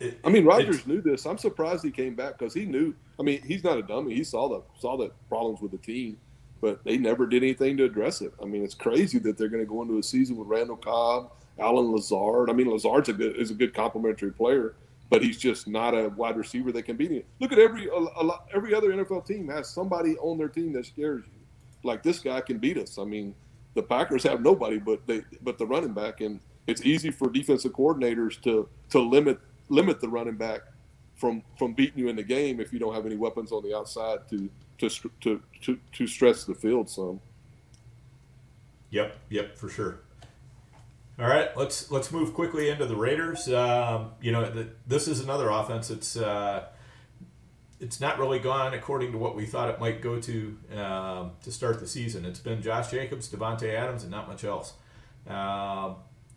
[0.00, 1.26] it, I mean, Rodgers knew this.
[1.26, 2.94] I'm surprised he came back because he knew.
[3.18, 4.14] I mean, he's not a dummy.
[4.14, 6.16] He saw the saw the problems with the team,
[6.60, 8.32] but they never did anything to address it.
[8.40, 11.32] I mean, it's crazy that they're going to go into a season with Randall Cobb,
[11.58, 12.48] Allen Lazard.
[12.48, 14.74] I mean, Lazard's a good is a good complementary player,
[15.10, 17.22] but he's just not a wide receiver that can beat him.
[17.38, 20.72] Look at every a, a lot, every other NFL team has somebody on their team
[20.72, 21.40] that scares you.
[21.82, 22.98] Like this guy can beat us.
[22.98, 23.34] I mean,
[23.74, 27.72] the Packers have nobody but they but the running back, and it's easy for defensive
[27.72, 30.60] coordinators to to limit limit the running back
[31.14, 33.76] from from beating you in the game if you don't have any weapons on the
[33.76, 34.88] outside to to
[35.20, 37.20] to to, to stress the field some.
[38.90, 40.00] Yep, yep, for sure.
[41.18, 43.48] All right, let's let's move quickly into the Raiders.
[43.52, 46.64] Um, you know, the, this is another offense It's uh,
[47.80, 51.50] it's not really gone according to what we thought it might go to um, to
[51.50, 52.24] start the season.
[52.24, 54.74] It's been Josh Jacobs, Davante Adams, and not much else.
[55.26, 55.96] Um,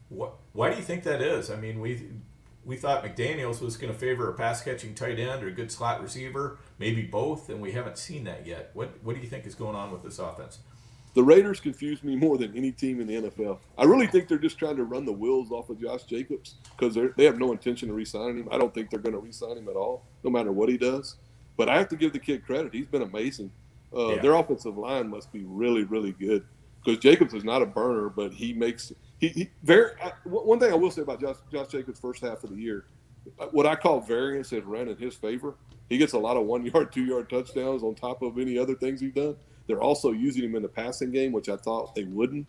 [0.09, 1.51] what, why do you think that is?
[1.51, 2.07] I mean, we
[2.65, 5.69] we thought McDaniels was going to favor a pass catching tight end or a good
[5.69, 8.71] slot receiver, maybe both, and we haven't seen that yet.
[8.73, 10.59] What what do you think is going on with this offense?
[11.13, 13.59] The Raiders confuse me more than any team in the NFL.
[13.77, 16.97] I really think they're just trying to run the wheels off of Josh Jacobs because
[17.15, 18.49] they have no intention of re-signing him.
[18.51, 21.17] I don't think they're going to re-sign him at all, no matter what he does.
[21.57, 23.51] But I have to give the kid credit; he's been amazing.
[23.95, 24.21] Uh, Yeah.
[24.21, 26.43] Their offensive line must be really, really good.
[26.83, 29.91] because Jacobs is not a burner, but he makes he, he very.
[30.03, 32.85] I, one thing I will say about Josh, Josh Jacobs' first half of the year,
[33.39, 35.55] uh, what I call variance has ran in his favor.
[35.89, 38.75] He gets a lot of one yard, two yard touchdowns on top of any other
[38.75, 39.35] things he's done.
[39.67, 42.47] They're also using him in the passing game, which I thought they wouldn't.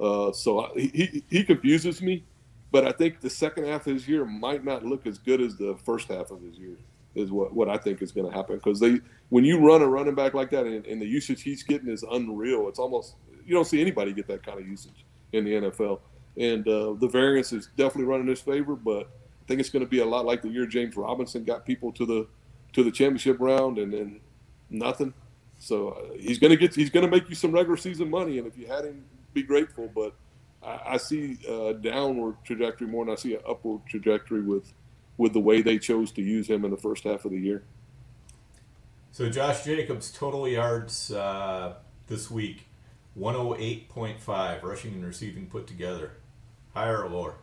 [0.00, 2.24] Uh, so I, he he confuses me,
[2.72, 5.56] but I think the second half of his year might not look as good as
[5.56, 6.76] the first half of his year.
[7.14, 9.88] Is what, what I think is going to happen because they when you run a
[9.88, 12.68] running back like that and, and the usage he's getting is unreal.
[12.68, 16.00] It's almost you don't see anybody get that kind of usage in the NFL.
[16.36, 19.10] And uh, the variance is definitely running his favor, but
[19.42, 21.90] I think it's going to be a lot like the year James Robinson got people
[21.92, 22.28] to the
[22.74, 24.20] to the championship round and then
[24.70, 25.14] nothing.
[25.58, 28.38] So uh, he's going to get he's going to make you some regular season money,
[28.38, 29.90] and if you had him, be grateful.
[29.92, 30.14] But
[30.62, 34.72] I, I see a downward trajectory more than I see an upward trajectory with
[35.18, 37.62] with the way they chose to use him in the first half of the year.
[39.12, 41.74] So Josh Jacobs total yards uh,
[42.06, 42.68] this week
[43.18, 46.12] 108.5 rushing and receiving put together.
[46.72, 47.34] Higher or lower?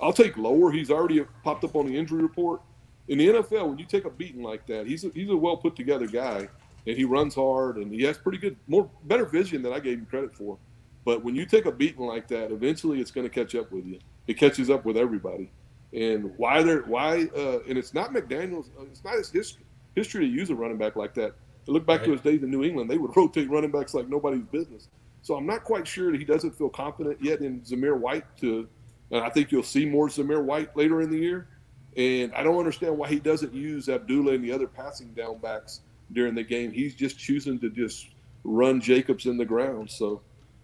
[0.00, 0.70] I'll take lower.
[0.70, 2.62] He's already popped up on the injury report.
[3.08, 5.56] In the NFL, when you take a beating like that, he's a, he's a well
[5.56, 6.48] put together guy,
[6.86, 9.98] and he runs hard, and he has pretty good, more better vision than I gave
[9.98, 10.58] him credit for.
[11.04, 13.84] But when you take a beating like that, eventually it's going to catch up with
[13.84, 13.98] you.
[14.28, 15.50] It catches up with everybody.
[15.92, 18.68] And why they're why uh, and it's not McDaniels'.
[18.78, 21.34] Uh, it's not his history history to use a running back like that.
[21.66, 22.06] look back right.
[22.06, 24.88] to his days in New England, they would rotate running backs like nobody's business.
[25.22, 28.24] So I'm not quite sure that he doesn't feel confident yet in Zamir White.
[28.38, 28.68] To,
[29.10, 31.48] and I think you'll see more Zamir White later in the year.
[31.96, 35.80] And I don't understand why he doesn't use Abdullah and the other passing down backs
[36.12, 36.72] during the game.
[36.72, 38.08] He's just choosing to just
[38.44, 39.90] run Jacobs in the ground.
[39.90, 40.22] So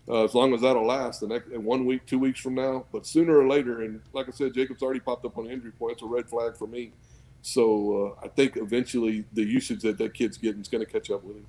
[0.09, 3.07] uh, as long as that'll last, the next one week, two weeks from now, but
[3.07, 5.95] sooner or later, and like I said, Jacobs already popped up on the injury point.
[5.95, 6.93] It's a red flag for me.
[7.43, 11.11] So uh, I think eventually the usage that that kid's getting is going to catch
[11.11, 11.47] up with him.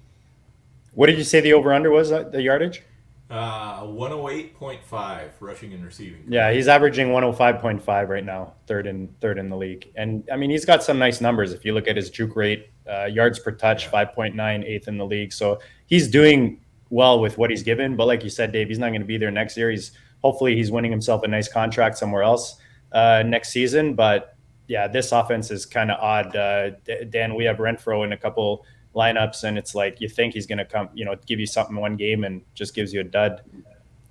[0.94, 2.84] What did you say the over under was uh, the yardage?
[3.30, 6.24] Uh, 108.5 rushing and receiving.
[6.28, 9.92] Yeah, he's averaging 105.5 right now, third in third in the league.
[9.96, 11.52] And I mean, he's got some nice numbers.
[11.52, 14.06] If you look at his juke rate, uh, yards per touch, yeah.
[14.06, 15.34] 5.9, eighth in the league.
[15.34, 17.96] So he's doing well with what he's given.
[17.96, 19.70] But like you said, Dave, he's not going to be there next year.
[19.70, 22.58] He's hopefully he's winning himself a nice contract somewhere else
[22.92, 23.94] uh, next season.
[23.94, 24.36] But
[24.68, 26.36] yeah, this offense is kind of odd.
[26.36, 26.72] Uh,
[27.10, 30.58] Dan, we have Renfrow in a couple lineups, and it's like you think he's going
[30.58, 33.42] to come, you know, give you something one game and just gives you a dud.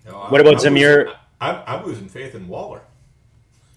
[0.06, 1.14] No, what about I'm Zamir?
[1.40, 2.80] I'm, losing faith in Waller.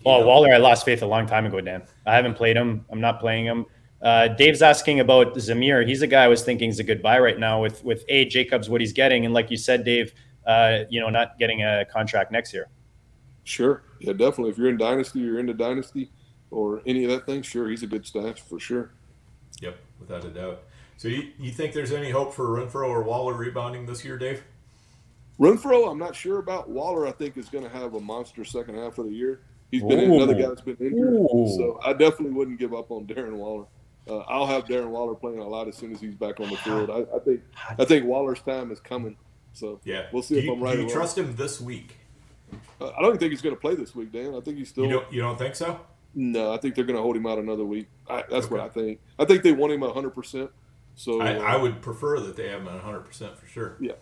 [0.05, 1.83] Oh, Waller, I lost faith a long time ago, Dan.
[2.05, 2.85] I haven't played him.
[2.89, 3.65] I'm not playing him.
[4.01, 5.85] Uh, Dave's asking about Zamir.
[5.85, 8.25] He's a guy I was thinking is a good buy right now with with A
[8.25, 10.13] Jacobs, what he's getting, and like you said, Dave,
[10.47, 12.69] uh, you know, not getting a contract next year.
[13.43, 14.51] Sure, yeah, definitely.
[14.51, 16.11] If you're in dynasty, you're into dynasty,
[16.51, 17.41] or any of that thing.
[17.41, 18.91] Sure, he's a good stash for sure.
[19.61, 20.63] Yep, without a doubt.
[20.97, 24.43] So you, you think there's any hope for Renfrow or Waller rebounding this year, Dave?
[25.39, 26.69] Renfrow, I'm not sure about.
[26.69, 29.41] Waller, I think, is going to have a monster second half of the year.
[29.71, 30.15] He's been Ooh.
[30.15, 31.53] another guy that's been injured, Ooh.
[31.55, 33.65] so I definitely wouldn't give up on Darren Waller.
[34.09, 36.57] Uh, I'll have Darren Waller playing a lot as soon as he's back on the
[36.57, 36.89] field.
[36.89, 37.41] I, I think
[37.77, 39.15] I think Waller's time is coming.
[39.53, 40.75] So yeah, we'll see do if you, I'm right.
[40.75, 41.97] Do you trust him this week?
[42.81, 44.33] Uh, I don't think he's going to play this week, Dan.
[44.35, 44.85] I think he's still.
[44.85, 45.79] You don't, you don't think so?
[46.15, 47.87] No, I think they're going to hold him out another week.
[48.09, 48.55] I, that's okay.
[48.55, 48.99] what I think.
[49.19, 50.09] I think they want him 100.
[50.11, 50.49] percent
[50.95, 53.77] so I, I, would prefer that they have him at 100 percent for sure.
[53.79, 53.93] Yeah,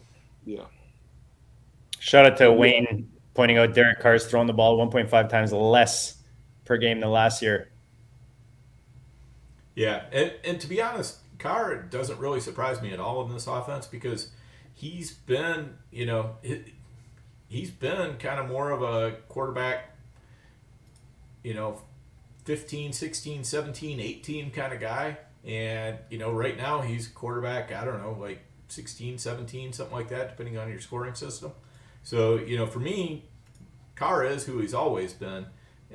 [0.45, 0.63] yeah.
[1.99, 6.15] Shout out to Wayne pointing out Derek Carr's throwing the ball 1.5 times less
[6.65, 7.69] per game than last year.
[9.77, 13.45] Yeah, and, and to be honest, Carr doesn't really surprise me at all in this
[13.45, 14.31] offense because
[14.73, 16.31] he's been, you know,
[17.47, 19.95] he's been kind of more of a quarterback,
[21.43, 21.79] you know,
[22.45, 27.85] 15, 16, 17, 18 kind of guy and, you know, right now he's quarterback, I
[27.85, 31.51] don't know, like 16, 17, something like that, depending on your scoring system.
[32.01, 33.25] So, you know, for me,
[33.95, 35.45] Carr is who he's always been.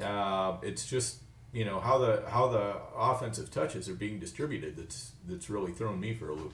[0.00, 1.16] Uh, it's just,
[1.52, 6.00] you know, how the how the offensive touches are being distributed that's that's really thrown
[6.00, 6.52] me for a loop.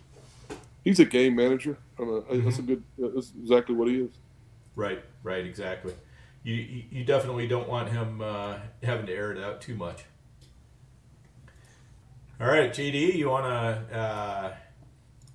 [0.85, 1.79] He's a game manager.
[1.99, 2.45] A, mm-hmm.
[2.45, 2.83] That's a good.
[2.99, 4.11] That's exactly what he is.
[4.75, 5.03] Right.
[5.23, 5.45] Right.
[5.45, 5.95] Exactly.
[6.43, 6.55] You
[6.91, 10.05] you definitely don't want him uh, having to air it out too much.
[12.41, 14.53] All right, JD, you wanna uh,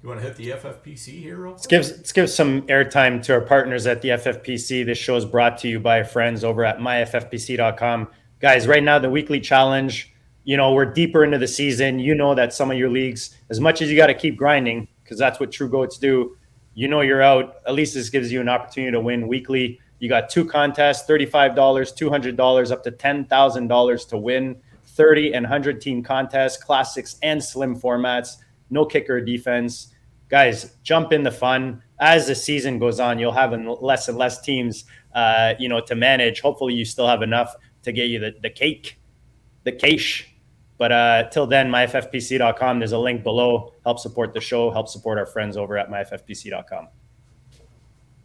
[0.02, 1.36] you wanna hit the FFPC here?
[1.36, 4.86] Real let's give let's give some airtime to our partners at the FFPC.
[4.86, 8.08] This show is brought to you by friends over at myffpc.com.
[8.44, 10.14] Guys, right now the weekly challenge.
[10.44, 11.98] You know we're deeper into the season.
[11.98, 14.90] You know that some of your leagues, as much as you got to keep grinding,
[15.02, 16.36] because that's what true goats do.
[16.74, 17.56] You know you're out.
[17.66, 19.80] At least this gives you an opportunity to win weekly.
[20.00, 24.18] You got two contests, thirty-five dollars, two hundred dollars, up to ten thousand dollars to
[24.18, 24.58] win.
[24.86, 28.36] 30 and 100 team contests, classics and slim formats,
[28.70, 29.88] no kicker defense.
[30.30, 31.82] Guys, jump in the fun.
[32.00, 34.84] as the season goes on, you'll have less and less teams,
[35.16, 36.42] uh, you know, to manage.
[36.42, 39.00] Hopefully, you still have enough to get you the, the cake,
[39.64, 40.30] the cash.
[40.78, 42.80] But uh, till then, myffpc.com.
[42.80, 43.74] There's a link below.
[43.84, 44.72] Help support the show.
[44.72, 46.88] Help support our friends over at myffpc.com.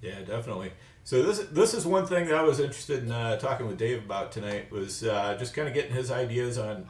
[0.00, 0.72] Yeah, definitely.
[1.04, 4.04] So this this is one thing that I was interested in uh, talking with Dave
[4.04, 6.88] about tonight was uh, just kind of getting his ideas on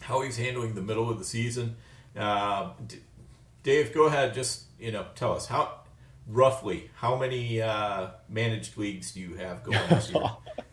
[0.00, 1.76] how he's handling the middle of the season.
[2.16, 2.98] Uh, D-
[3.62, 4.34] Dave, go ahead.
[4.34, 5.80] Just you know, tell us how
[6.26, 10.22] roughly how many uh, managed leagues do you have going this year?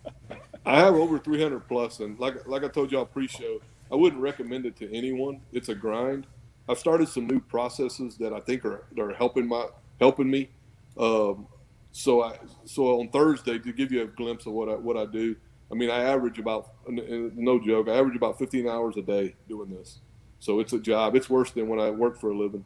[0.67, 4.65] I have over 300 plus, and like like I told y'all pre-show, I wouldn't recommend
[4.65, 5.39] it to anyone.
[5.53, 6.27] It's a grind.
[6.67, 9.67] I've started some new processes that I think are are helping my
[9.99, 10.49] helping me.
[10.97, 11.47] Um,
[11.93, 15.05] so I so on Thursday to give you a glimpse of what I what I
[15.05, 15.37] do.
[15.71, 17.87] I mean, I average about no joke.
[17.87, 19.99] I average about 15 hours a day doing this.
[20.39, 21.15] So it's a job.
[21.15, 22.65] It's worse than when I work for a living,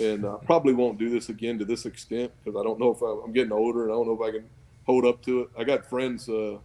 [0.00, 3.02] and I probably won't do this again to this extent because I don't know if
[3.02, 4.48] I, am getting older and I don't know if I can
[4.84, 5.50] hold up to it.
[5.56, 6.58] I got friends, uh,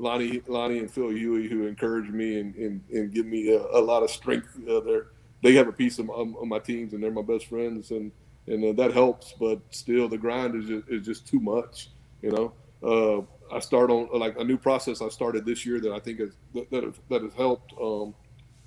[0.00, 3.80] Lonnie, Lonnie and Phil Huey, who encourage me and, and, and give me a, a
[3.80, 4.56] lot of strength.
[4.68, 5.06] Uh, there,
[5.42, 8.10] they have a piece of, of my teams and they're my best friends and
[8.46, 9.34] and uh, that helps.
[9.38, 11.90] But still, the grind is just, is just too much.
[12.22, 15.92] You know, uh, I start on like a new process I started this year that
[15.92, 17.72] I think is that that, that has helped.
[17.80, 18.14] Um,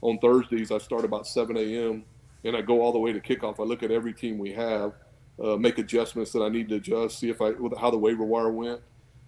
[0.02, 2.04] on Thursdays, I start about 7 a.m.
[2.44, 3.60] and I go all the way to kickoff.
[3.60, 4.94] I look at every team we have,
[5.42, 8.52] uh, make adjustments that I need to adjust, see if I how the waiver wire
[8.52, 8.82] went,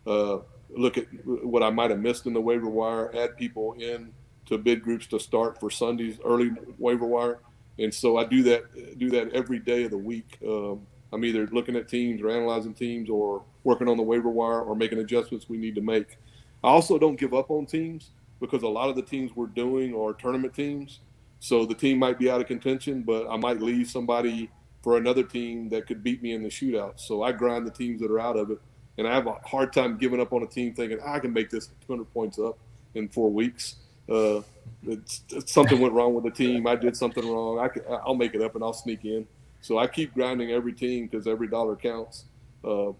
[0.06, 0.40] uh,
[0.78, 4.14] look at what I might have missed in the waiver wire, add people in
[4.48, 7.40] to bid groups to start for Sunday's early waiver wire
[7.78, 10.38] and so I do that do that every day of the week.
[10.46, 14.62] Um, I'm either looking at teams or analyzing teams or working on the waiver wire
[14.62, 16.18] or making adjustments we need to make.
[16.64, 19.94] I also don't give up on teams because a lot of the teams we're doing
[19.94, 21.00] are tournament teams.
[21.40, 24.50] So the team might be out of contention, but I might leave somebody
[24.82, 27.00] for another team that could beat me in the shootout.
[27.00, 28.60] So I grind the teams that are out of it.
[28.98, 31.50] And I have a hard time giving up on a team thinking I can make
[31.50, 32.58] this 200 points up
[32.94, 33.76] in four weeks.
[34.10, 34.42] Uh,
[34.88, 36.68] it's, it's something went wrong with the team.
[36.68, 37.60] I did something wrong.
[37.60, 39.28] I will make it up and I'll sneak in.
[39.62, 42.26] So I keep grinding every team because every dollar counts.
[42.64, 42.92] Uh,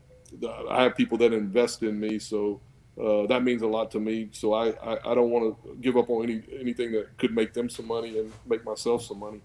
[0.70, 2.60] I have people that invest in me, so
[3.00, 4.30] uh, that means a lot to me.
[4.32, 7.54] So I, I, I don't want to give up on any anything that could make
[7.54, 9.42] them some money and make myself some money.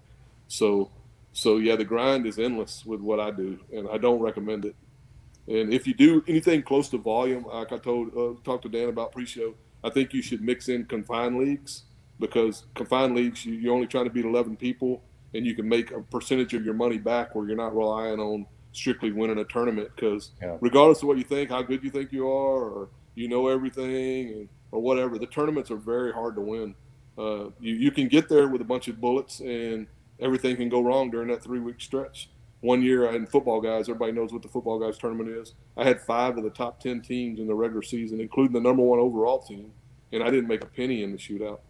[0.49, 0.91] So
[1.33, 4.75] so yeah, the grind is endless with what I do, and I don't recommend it.
[5.49, 8.89] And if you do anything close to volume, like I told uh, talked to Dan
[8.89, 11.85] about pre-show, I think you should mix in confined leagues
[12.19, 15.03] because confined leagues you, you're only trying to beat 11 people
[15.35, 18.47] and you can make a percentage of your money back where you're not relying on
[18.73, 19.89] strictly winning a tournament.
[19.95, 20.57] Because yeah.
[20.61, 24.29] regardless of what you think how good you think you are or you know everything
[24.29, 26.75] and, or whatever the tournaments are very hard to win.
[27.19, 29.87] Uh, you, you can get there with a bunch of bullets and
[30.21, 32.31] everything can go wrong during that three week stretch
[32.61, 36.01] one year in football guys everybody knows what the football guys tournament is i had
[36.01, 39.41] five of the top 10 teams in the regular season including the number one overall
[39.41, 39.73] team
[40.13, 41.61] and i didn't make a penny in the shootout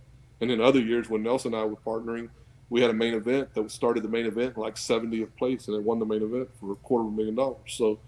[0.40, 2.30] and in other years, when Nelson and I were partnering,
[2.70, 5.82] we had a main event that started the main event like 70th place, and it
[5.82, 7.58] won the main event for a quarter of a million dollars.
[7.66, 7.98] So,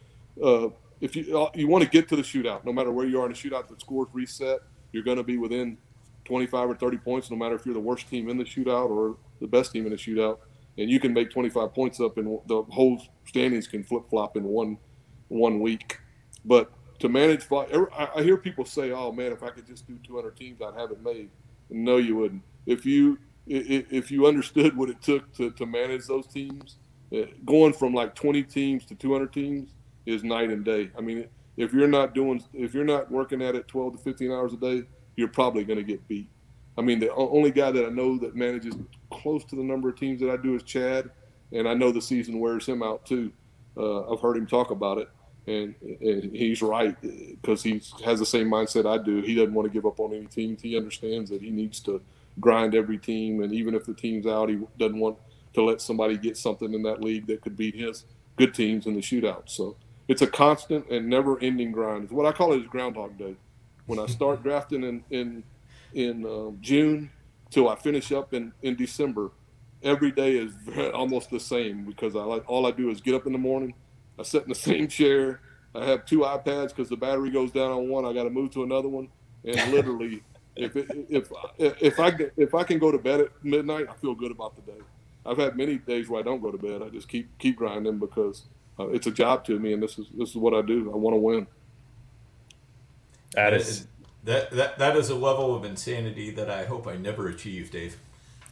[0.42, 0.68] uh,
[1.00, 3.26] if you uh, you want to get to the shootout, no matter where you are
[3.26, 4.60] in the shootout, the scores reset.
[4.92, 5.78] You're going to be within
[6.26, 9.16] 25 or 30 points, no matter if you're the worst team in the shootout or
[9.40, 10.38] the best team in the shootout.
[10.78, 14.44] And you can make 25 points up, and the whole standings can flip flop in
[14.44, 14.78] one
[15.28, 15.98] one week.
[16.44, 20.36] But to manage, I hear people say, "Oh man, if I could just do 200
[20.36, 21.30] teams, I'd have it made."
[21.68, 22.42] No, you wouldn't.
[22.66, 26.78] If you if you understood what it took to, to manage those teams,
[27.14, 29.70] uh, going from like 20 teams to 200 teams
[30.06, 30.90] is night and day.
[30.96, 34.30] I mean, if you're not doing, if you're not working at it 12 to 15
[34.30, 34.84] hours a day,
[35.16, 36.28] you're probably going to get beat.
[36.76, 38.74] I mean, the only guy that I know that manages
[39.10, 41.10] close to the number of teams that I do is Chad,
[41.52, 43.30] and I know the season wears him out too.
[43.76, 45.08] Uh, I've heard him talk about it
[45.46, 46.96] and, and he's right
[47.40, 49.22] because he has the same mindset I do.
[49.22, 50.62] He doesn't want to give up on any teams.
[50.62, 52.00] He understands that he needs to
[52.40, 55.18] grind every team, and even if the team's out, he doesn't want
[55.54, 58.04] to let somebody get something in that league that could beat his
[58.36, 59.42] good teams in the shootout.
[59.46, 59.76] So
[60.08, 62.04] it's a constant and never-ending grind.
[62.04, 63.34] It's what I call it is Groundhog Day.
[63.86, 65.42] When I start drafting in in
[65.94, 67.10] in uh, June
[67.50, 69.30] till I finish up in in December,
[69.82, 70.52] every day is
[70.94, 73.74] almost the same because I like all I do is get up in the morning
[74.18, 75.40] I sit in the same chair.
[75.74, 78.04] I have two iPads because the battery goes down on one.
[78.04, 79.08] I got to move to another one,
[79.44, 80.22] and literally,
[80.56, 84.14] if it, if if I if I can go to bed at midnight, I feel
[84.14, 84.78] good about the day.
[85.24, 86.82] I've had many days where I don't go to bed.
[86.82, 88.44] I just keep keep grinding because
[88.78, 90.92] uh, it's a job to me, and this is this is what I do.
[90.92, 91.46] I want to win.
[93.34, 93.86] That is
[94.24, 97.98] that that that is a level of insanity that I hope I never achieve, Dave.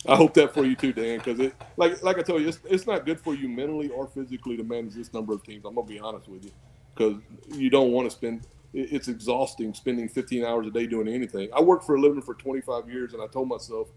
[0.07, 2.61] I hope that for you too, Dan, because it like like I told you, it's,
[2.69, 5.65] it's not good for you mentally or physically to manage this number of teams.
[5.65, 6.53] I'm gonna be honest with you,
[6.95, 7.23] because
[7.55, 8.47] you don't want to spend.
[8.75, 11.51] It's exhausting spending 15 hours a day doing anything.
[11.57, 13.89] I worked for a living for 25 years, and I told myself,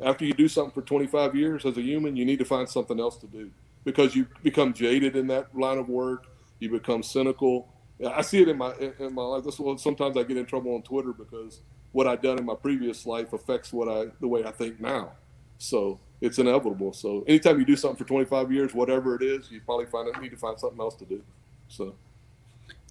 [0.00, 3.00] after you do something for 25 years as a human, you need to find something
[3.00, 3.50] else to do
[3.84, 6.26] because you become jaded in that line of work.
[6.60, 7.68] You become cynical.
[8.06, 9.44] I see it in my in my life.
[9.44, 11.60] That's why sometimes I get in trouble on Twitter because
[11.92, 15.12] what I've done in my previous life affects what I the way I think now.
[15.58, 16.92] So it's inevitable.
[16.92, 20.30] So anytime you do something for 25 years, whatever it is, you probably find need
[20.30, 21.22] to find something else to do.
[21.68, 21.94] So.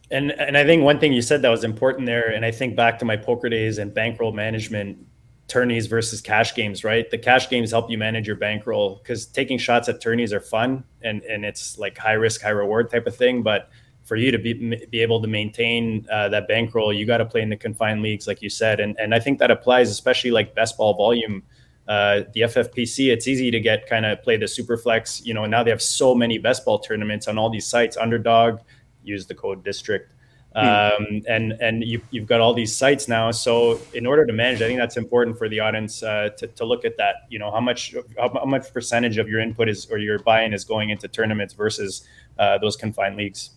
[0.10, 2.76] And and I think one thing you said that was important there, and I think
[2.76, 5.06] back to my poker days and bankroll management,
[5.48, 7.10] tourneys versus cash games, right?
[7.10, 10.84] The cash games help you manage your bankroll because taking shots at tourneys are fun
[11.02, 13.70] and and it's like high risk, high reward type of thing, but
[14.08, 14.54] for you to be
[14.90, 18.26] be able to maintain uh, that bankroll, you got to play in the confined leagues,
[18.26, 21.44] like you said, and and I think that applies especially like best ball volume
[21.88, 25.26] uh, the FFPC, it's easy to get kind of play the Superflex.
[25.26, 27.96] You know, now they have so many best ball tournaments on all these sites.
[27.96, 28.60] Underdog,
[29.04, 30.12] use the code district,
[30.54, 30.60] hmm.
[30.60, 33.32] um, and and you, you've got all these sites now.
[33.32, 36.66] So in order to manage, I think that's important for the audience uh, to, to
[36.66, 37.16] look at that.
[37.30, 40.54] You know, how much how, how, much percentage of your input is or your buy-in
[40.54, 42.06] is going into tournaments versus
[42.38, 43.52] uh, those confined leagues.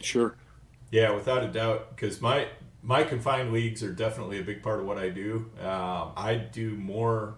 [0.00, 0.36] Sure.
[0.90, 2.48] Yeah, without a doubt, because my
[2.82, 5.50] my confined leagues are definitely a big part of what I do.
[5.60, 7.34] Um, I do more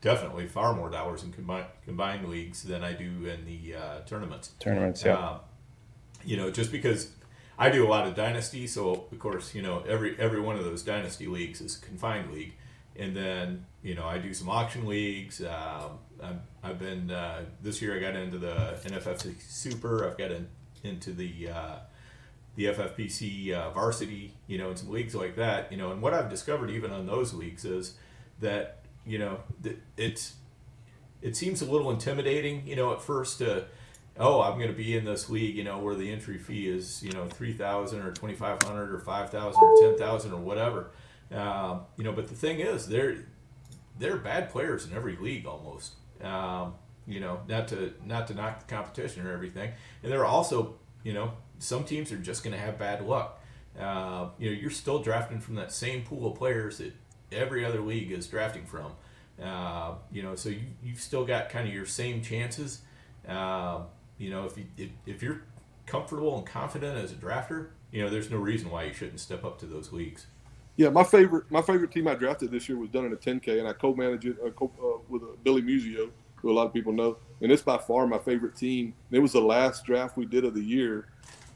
[0.00, 4.52] definitely far more dollars in combined combined leagues than I do in the uh, tournaments.
[4.60, 5.16] Tournaments, yeah.
[5.16, 5.38] Uh,
[6.24, 7.12] you know, just because
[7.58, 10.64] I do a lot of dynasty, so of course, you know, every every one of
[10.64, 12.54] those dynasty leagues is a confined league,
[12.96, 15.40] and then you know I do some auction leagues.
[15.40, 20.08] Um, I've, I've been uh, this year I got into the NFFC Super.
[20.08, 20.48] I've got in,
[20.84, 21.76] into the uh,
[22.56, 26.14] the FFPC uh, varsity, you know, and some leagues like that, you know, and what
[26.14, 27.94] I've discovered even on those leagues is
[28.40, 29.40] that you know,
[29.96, 30.34] it's
[31.22, 33.64] it seems a little intimidating, you know, at first to,
[34.18, 37.02] oh, I'm going to be in this league, you know, where the entry fee is,
[37.02, 40.40] you know, three thousand or twenty five hundred or five thousand or ten thousand or
[40.40, 40.90] whatever,
[41.32, 42.12] um, you know.
[42.12, 43.16] But the thing is, they're
[43.98, 45.94] they're bad players in every league almost.
[46.22, 46.74] Um,
[47.06, 50.76] you know, not to not to knock the competition or everything, and there are also,
[51.02, 53.40] you know, some teams are just going to have bad luck.
[53.78, 56.92] Uh, you know, you're still drafting from that same pool of players that
[57.32, 58.92] every other league is drafting from.
[59.42, 62.82] Uh, you know, so you, you've still got kind of your same chances.
[63.28, 63.80] Uh,
[64.16, 65.42] you know, if, you, if, if you're
[65.86, 69.44] comfortable and confident as a drafter, you know, there's no reason why you shouldn't step
[69.44, 70.26] up to those leagues.
[70.76, 73.60] Yeah, my favorite my favorite team I drafted this year was done in a 10K,
[73.60, 76.10] and I co-managed it uh, co- uh, with uh, Billy Musio,
[76.44, 78.94] who a lot of people know, and it's by far my favorite team.
[79.08, 81.08] And it was the last draft we did of the year,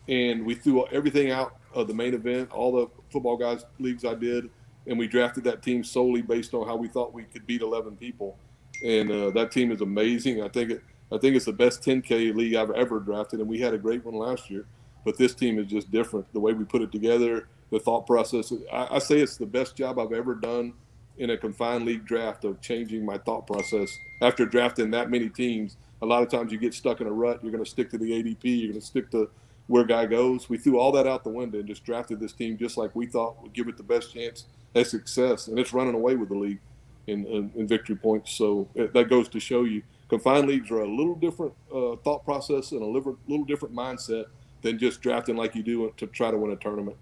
[0.08, 4.14] and we threw everything out of the main event, all the football guys leagues I
[4.14, 4.48] did,
[4.86, 7.96] and we drafted that team solely based on how we thought we could beat 11
[7.96, 8.38] people.
[8.82, 10.42] And uh, that team is amazing.
[10.42, 10.82] I think it.
[11.10, 14.04] I think it's the best 10K league I've ever drafted, and we had a great
[14.04, 14.66] one last year.
[15.06, 16.30] But this team is just different.
[16.34, 18.52] The way we put it together, the thought process.
[18.70, 20.74] I, I say it's the best job I've ever done
[21.18, 25.76] in a confined league draft of changing my thought process after drafting that many teams.
[26.00, 27.40] A lot of times you get stuck in a rut.
[27.42, 28.44] You're going to stick to the ADP.
[28.44, 29.30] You're going to stick to
[29.66, 30.48] where guy goes.
[30.48, 33.06] We threw all that out the window and just drafted this team just like we
[33.06, 36.34] thought would give it the best chance at success, and it's running away with the
[36.34, 36.60] league
[37.06, 38.32] in, in, in victory points.
[38.32, 42.24] So it, that goes to show you confined leagues are a little different uh, thought
[42.24, 44.26] process and a little, little different mindset
[44.62, 46.96] than just drafting like you do to try to win a tournament.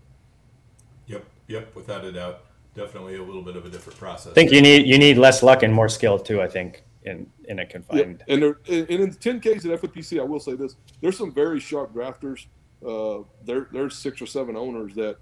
[1.06, 2.42] Yep, yep, without a doubt,
[2.76, 4.32] definitely a little bit of a different process.
[4.32, 6.40] I think you need you need less luck and more skill too.
[6.40, 8.22] I think in in a confined.
[8.28, 11.94] and there, and in 10Ks at FFPC, I will say this: there's some very sharp
[11.94, 12.46] drafters.
[12.86, 15.16] Uh, there there's six or seven owners that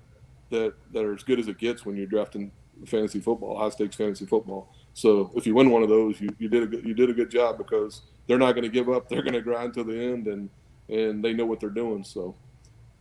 [0.50, 2.50] that that are as good as it gets when you're drafting
[2.86, 4.74] fantasy football, high stakes fantasy football.
[4.94, 7.12] So if you win one of those, you, you did a good, you did a
[7.12, 9.08] good job because they're not going to give up.
[9.10, 10.48] They're going to grind to the end, and
[10.88, 12.04] and they know what they're doing.
[12.04, 12.34] So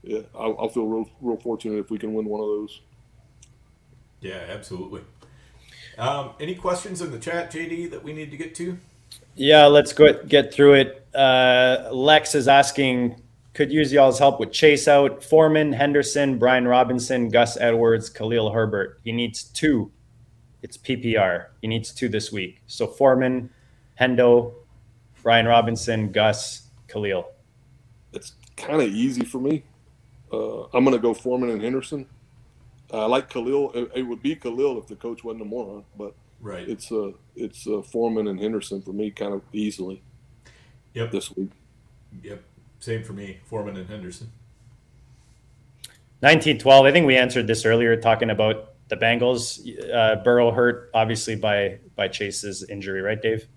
[0.04, 2.82] yeah, I'll, I'll feel real real fortunate if we can win one of those.
[4.24, 5.02] Yeah, absolutely.
[5.98, 8.78] Um, any questions in the chat, JD, that we need to get to?
[9.36, 11.08] Yeah, let's go get through it.
[11.14, 13.22] Uh, Lex is asking
[13.54, 19.00] could use y'all's help with chase out Foreman, Henderson, Brian Robinson, Gus Edwards, Khalil Herbert.
[19.04, 19.92] He needs two.
[20.64, 21.48] It's PPR.
[21.62, 22.64] He needs two this week.
[22.66, 23.52] So Foreman,
[24.00, 24.54] Hendo,
[25.22, 27.30] Brian Robinson, Gus, Khalil.
[28.14, 29.64] It's kind of easy for me.
[30.32, 32.08] Uh, I'm going to go Foreman and Henderson.
[32.92, 33.72] I like Khalil.
[33.74, 36.68] It, it, would be Khalil if the coach wasn't a moron, but right.
[36.68, 40.04] it's uh, it's uh, Foreman and Henderson for me, kind of easily.
[40.94, 41.12] Yep.
[41.12, 41.50] This week.
[42.22, 42.44] Yep.
[42.80, 44.32] Same for me, Foreman and Henderson.
[46.20, 46.86] 1912.
[46.86, 49.60] I think we answered this earlier, talking about the Bengals.
[49.92, 53.48] Uh, Burrow hurt obviously by by Chase's injury, right, Dave?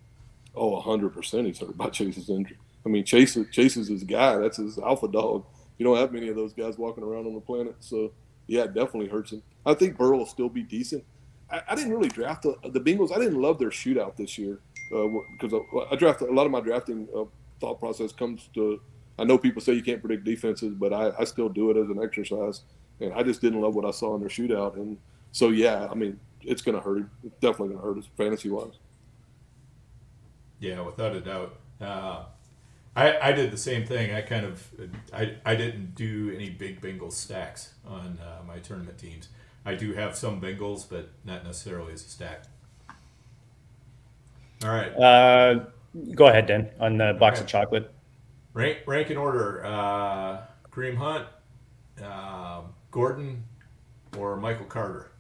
[0.55, 1.47] Oh, hundred percent.
[1.47, 2.57] He's hurt by Chase's injury.
[2.85, 4.37] I mean, Chase Chase is his guy.
[4.37, 5.45] That's his alpha dog.
[5.79, 7.77] You don't have many of those guys walking around on the planet.
[7.81, 8.13] So
[8.47, 9.43] yeah, it definitely hurts him.
[9.65, 11.05] I think Burrow will still be decent.
[11.51, 13.13] I, I didn't really draft the, the, Bengals.
[13.13, 16.53] I didn't love their shootout this year because uh, I, I draft a lot of
[16.53, 17.25] my drafting uh,
[17.61, 18.81] thought process comes to.
[19.19, 21.89] I know people say you can't predict defenses, but I, I still do it as
[21.89, 22.63] an exercise.
[23.01, 24.77] And I just didn't love what I saw in their shootout.
[24.77, 24.99] And
[25.33, 27.09] so yeah, I mean, it's going to hurt.
[27.25, 28.75] It's definitely going to hurt us fantasy wise.
[30.61, 31.57] Yeah, without a doubt.
[31.81, 32.25] Uh,
[32.97, 34.15] I, I did the same thing.
[34.15, 34.67] I kind of
[35.13, 39.29] I, I didn't do any big Bengals stacks on uh, my tournament teams.
[39.67, 42.45] I do have some Bengals, but not necessarily as a stack.
[44.65, 44.93] All right.
[44.93, 45.67] Uh,
[46.15, 47.45] go ahead, Dan, on the box okay.
[47.45, 47.93] of chocolate.
[48.55, 50.41] Rank rank in order: uh,
[50.71, 51.27] Kareem Hunt,
[52.03, 53.45] uh, Gordon,
[54.17, 55.13] or Michael Carter.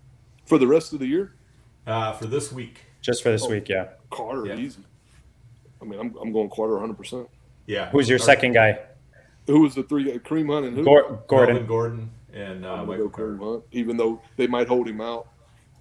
[0.47, 1.35] For the rest of the year?
[1.87, 2.87] Uh, for this week.
[3.03, 3.89] Just for this oh, week, yeah.
[4.11, 4.57] Carter, yeah.
[4.57, 4.81] easy.
[5.83, 6.97] I mean, I'm, I'm going Carter 100.
[6.97, 7.29] percent
[7.67, 7.91] Yeah.
[7.91, 8.79] Who's your second guy?
[9.47, 10.13] Who was the three?
[10.13, 10.85] Uh, Kareem Hunt and who?
[10.85, 11.55] Gordon.
[11.55, 13.37] Melvin Gordon and uh, Michael Carter.
[13.39, 15.29] Hunt, even though they might hold him out.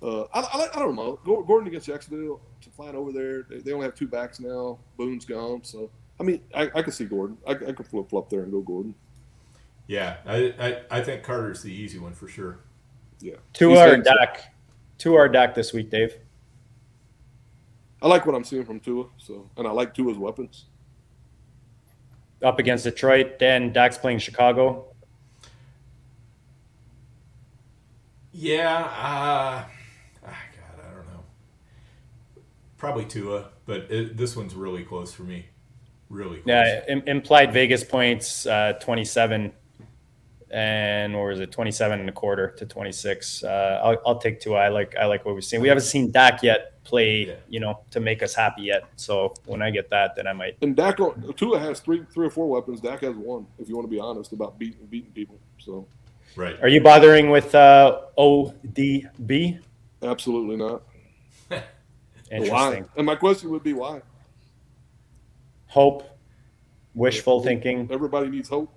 [0.01, 1.19] Uh, I, I, I, don't know.
[1.25, 3.43] Gordon against Jacksonville, to flying over there.
[3.43, 4.77] They, they, only have two backs now.
[4.97, 7.37] Boone's gone, so I mean, I, I can see Gordon.
[7.47, 8.93] I, I could flip flop there and go Gordon.
[9.87, 12.59] Yeah, I, I, I think Carter's the easy one for sure.
[13.19, 13.35] Yeah.
[13.53, 14.53] Tua our Dak.
[14.97, 16.17] Tua our Dak this week, Dave.
[18.01, 20.65] I like what I'm seeing from Tua, so and I like Tua's weapons.
[22.45, 24.85] Up against Detroit, then Dak's playing Chicago.
[28.31, 29.67] Yeah, uh, ah,
[30.23, 30.33] God,
[30.79, 31.23] I don't know.
[32.77, 35.47] Probably Tua, but it, this one's really close for me.
[36.09, 36.45] Really close.
[36.45, 39.51] Yeah, implied Vegas points, uh, 27
[40.51, 44.57] and or is it 27 and a quarter to 26 uh, I'll, I'll take Tua.
[44.57, 45.61] I like i like what we've seen.
[45.61, 47.33] We haven't seen dak yet play yeah.
[47.49, 48.83] you know to make us happy yet.
[48.95, 50.97] So when i get that then i might and dak
[51.35, 52.81] tua has three three or four weapons.
[52.81, 55.87] Dak has one if you want to be honest about beating beating people so.
[56.35, 56.61] Right.
[56.61, 59.59] Are you bothering with uh odb
[60.03, 60.83] absolutely not.
[62.31, 62.53] Interesting.
[62.53, 62.83] Why?
[62.97, 64.01] and my question would be why?
[65.67, 66.11] Hope.
[66.93, 67.89] Wishful thinking.
[67.91, 68.73] Everybody needs hope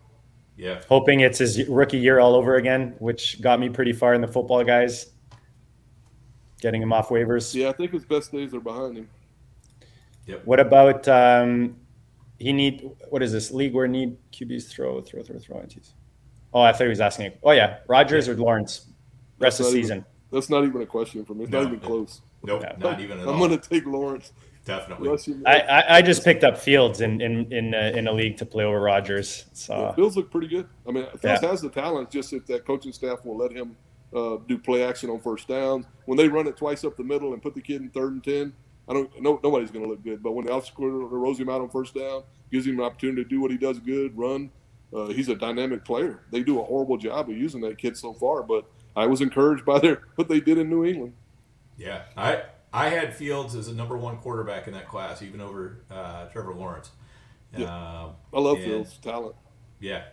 [0.59, 0.83] yeah.
[0.89, 4.27] Hoping it's his rookie year all over again, which got me pretty far in the
[4.27, 5.07] football guys.
[6.61, 7.55] Getting him off waivers.
[7.55, 9.09] Yeah, I think his best days are behind him.
[10.27, 10.43] Yep.
[10.45, 11.77] What about um,
[12.39, 15.93] he need what is this league where need QBs throw throw throw throw INTs?
[16.53, 17.33] Oh, I thought he was asking.
[17.45, 18.35] Oh yeah, Rodgers yeah.
[18.35, 18.87] or Lawrence?
[19.39, 19.99] Rest of the season.
[19.99, 21.45] Even, that's not even a question for me.
[21.45, 22.21] It's no, not even close.
[22.43, 22.75] Nope, yeah.
[22.79, 23.47] not even at I'm all.
[23.47, 24.33] going to take Lawrence.
[24.69, 25.43] Definitely.
[25.47, 28.45] I, I, I, just picked up Fields in in in a, in a league to
[28.45, 29.47] play over Rodgers.
[29.55, 30.69] So yeah, Fields look pretty good.
[30.87, 31.49] I mean, Fields yeah.
[31.49, 32.11] has the talent.
[32.11, 33.75] Just if that coaching staff will let him
[34.15, 35.87] uh, do play action on first downs.
[36.05, 38.23] When they run it twice up the middle and put the kid in third and
[38.23, 38.53] ten,
[38.87, 40.23] I don't no nobody's going to look good.
[40.23, 43.25] But when the offensive coordinator rolls him out on first down, gives him an opportunity
[43.25, 44.51] to do what he does good, run.
[44.93, 46.25] Uh, he's a dynamic player.
[46.31, 49.65] They do a horrible job of using that kid so far, but I was encouraged
[49.65, 51.15] by their what they did in New England.
[51.79, 52.43] Yeah, I
[52.73, 56.55] I had Fields as a number one quarterback in that class, even over uh, Trevor
[56.55, 56.91] Lawrence.
[57.57, 57.67] Yeah.
[57.67, 59.35] Uh, I love and, Fields' talent.
[59.81, 60.05] Yeah,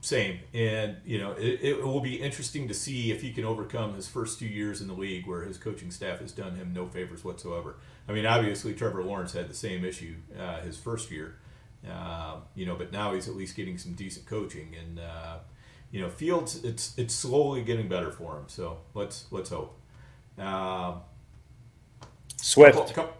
[0.00, 0.40] same.
[0.54, 4.08] And you know, it, it, will be interesting to see if he can overcome his
[4.08, 7.24] first two years in the league, where his coaching staff has done him no favors
[7.24, 7.76] whatsoever.
[8.08, 11.36] I mean, obviously Trevor Lawrence had the same issue uh, his first year,
[11.88, 15.38] uh, you know, but now he's at least getting some decent coaching, and uh,
[15.90, 18.44] you know, Fields, it's it's slowly getting better for him.
[18.48, 19.78] So let's let's hope.
[20.38, 21.00] Um,
[22.36, 22.76] Swift.
[22.76, 23.16] Couple, couple,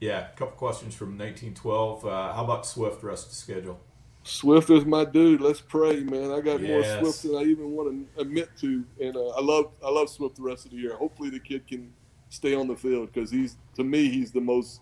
[0.00, 2.04] yeah, a couple questions from 1912.
[2.04, 3.80] Uh, how about Swift the rest of the schedule?
[4.26, 5.40] Swift is my dude.
[5.40, 6.32] Let's pray, man.
[6.32, 7.00] I got yes.
[7.00, 10.10] more Swift than I even want to admit to, and uh, I love I love
[10.10, 10.96] Swift the rest of the year.
[10.96, 11.92] Hopefully, the kid can
[12.28, 14.80] stay on the field because he's to me he's the most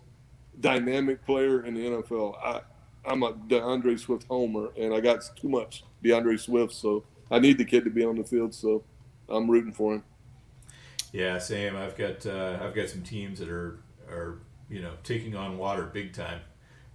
[0.61, 2.43] dynamic player in the NFL.
[2.43, 2.63] I
[3.07, 7.59] I'm a D'Andre Swift homer, and I got too much D'Andre Swift, so I need
[7.59, 8.55] the kid to be on the field.
[8.55, 8.83] So
[9.29, 10.05] I'm rooting for him.
[11.15, 11.77] Yeah, same.
[11.77, 13.79] I've got uh, I've got some teams that are
[14.11, 16.41] are you know taking on water big time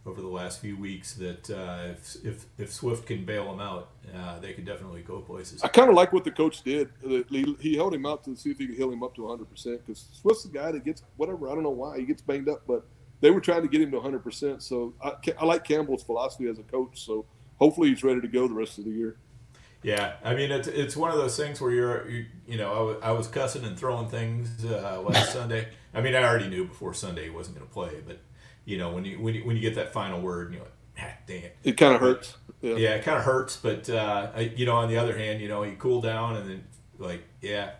[0.06, 1.14] over the last few weeks.
[1.14, 5.22] That uh, if, if if Swift can bail them out, uh, they could definitely go
[5.22, 5.64] places.
[5.64, 6.90] I kind of like what the coach did.
[7.30, 9.50] He, he held him out to see if he could heal him up to 100
[9.50, 11.48] percent because Swift's the guy that gets whatever.
[11.50, 12.86] I don't know why he gets banged up, but
[13.22, 14.62] they were trying to get him to 100 percent.
[14.62, 17.06] So I, I like Campbell's philosophy as a coach.
[17.06, 17.26] So
[17.58, 19.16] hopefully he's ready to go the rest of the year.
[19.82, 22.80] Yeah, I mean it's it's one of those things where you're you, you know I
[22.80, 25.70] was, I was cussing and throwing things uh, last Sunday.
[25.94, 28.20] I mean I already knew before Sunday he wasn't going to play, but
[28.66, 30.74] you know when you when you when you get that final word, and you're like,
[31.00, 31.58] ah, dang it.
[31.64, 32.36] It kind of hurts.
[32.62, 32.76] Yeah.
[32.76, 35.48] yeah, it kind of hurts, but uh, I, you know on the other hand, you
[35.48, 36.64] know you cool down and then
[36.98, 37.72] like yeah,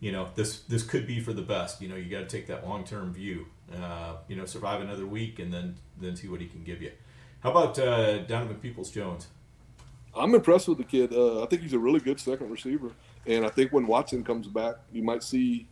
[0.00, 1.82] you know this this could be for the best.
[1.82, 3.46] You know, you got to take that long term view.
[3.74, 6.92] Uh, you know, survive another week and then then see what he can give you.
[7.40, 9.26] How about uh, Donovan Peoples Jones?
[10.16, 11.12] I'm impressed with the kid.
[11.12, 12.92] Uh, I think he's a really good second receiver,
[13.26, 15.66] and I think when Watson comes back, you might see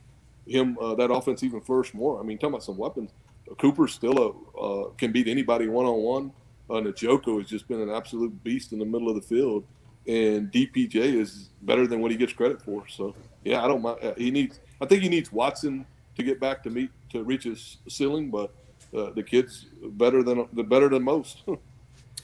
[0.46, 2.18] him uh, that offense even flourish more.
[2.20, 3.10] I mean, talking about some weapons,
[3.58, 6.32] Cooper still a, uh, can beat anybody one on one.
[6.68, 9.64] Njoku has just been an absolute beast in the middle of the field,
[10.06, 12.88] and DPJ is better than what he gets credit for.
[12.88, 13.14] So
[13.44, 13.98] yeah, I don't mind.
[14.02, 14.60] Uh, he needs.
[14.80, 15.86] I think he needs Watson
[16.16, 18.52] to get back to meet to reach his ceiling, but
[18.96, 21.42] uh, the kid's better than the better than most.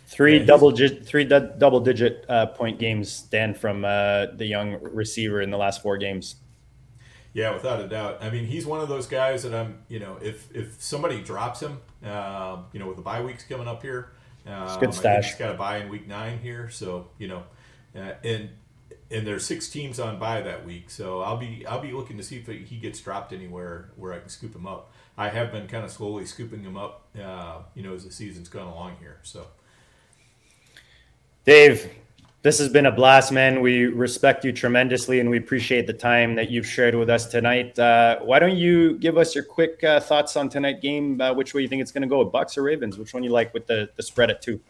[0.07, 4.47] Three yeah, double digit, three d- double digit uh, point games, Dan, from uh, the
[4.47, 6.37] young receiver in the last four games.
[7.35, 8.19] Yeah, without a doubt.
[8.23, 11.61] I mean, he's one of those guys that I'm, you know, if if somebody drops
[11.61, 14.11] him, uh, you know, with the bye weeks coming up here,
[14.47, 15.27] um, good stash.
[15.27, 17.43] He's got a bye in week nine here, so you know,
[17.95, 18.49] uh, and
[19.11, 22.23] and there's six teams on bye that week, so I'll be I'll be looking to
[22.23, 24.93] see if he gets dropped anywhere where I can scoop him up.
[25.17, 28.49] I have been kind of slowly scooping him up, uh, you know, as the season's
[28.49, 29.19] gone along here.
[29.23, 29.47] So,
[31.49, 31.91] Dave,
[32.43, 33.63] this has been a blast, man.
[33.63, 37.79] We respect you tremendously, and we appreciate the time that you've shared with us tonight.
[37.79, 41.19] Uh, why don't you give us your quick uh, thoughts on tonight game?
[41.19, 42.99] Uh, which way you think it's going to go, Bucs or Ravens?
[42.99, 44.61] Which one you like with the the spread at two?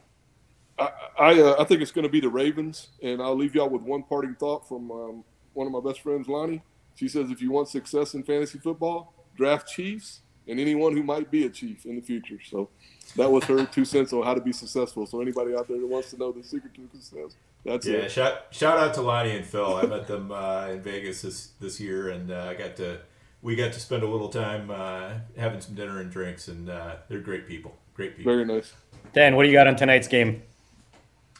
[0.78, 3.68] I I, uh, I think it's going to be the Ravens, and I'll leave y'all
[3.68, 5.24] with one parting thought from um,
[5.54, 6.62] one of my best friends, Lonnie.
[6.94, 11.28] She says, if you want success in fantasy football, draft Chiefs and anyone who might
[11.28, 12.38] be a Chief in the future.
[12.48, 12.70] So
[13.16, 15.06] that was her two cents on how to be successful.
[15.06, 17.98] So anybody out there that wants to know the secret to success, that's yeah.
[17.98, 18.10] It.
[18.10, 19.76] Shout shout out to Lonnie and Phil.
[19.76, 23.00] I met them uh, in Vegas this this year, and uh, I got to
[23.42, 26.96] we got to spend a little time uh, having some dinner and drinks, and uh,
[27.08, 27.76] they're great people.
[27.94, 28.32] Great people.
[28.32, 28.72] Very nice.
[29.12, 30.42] Dan, what do you got on tonight's game?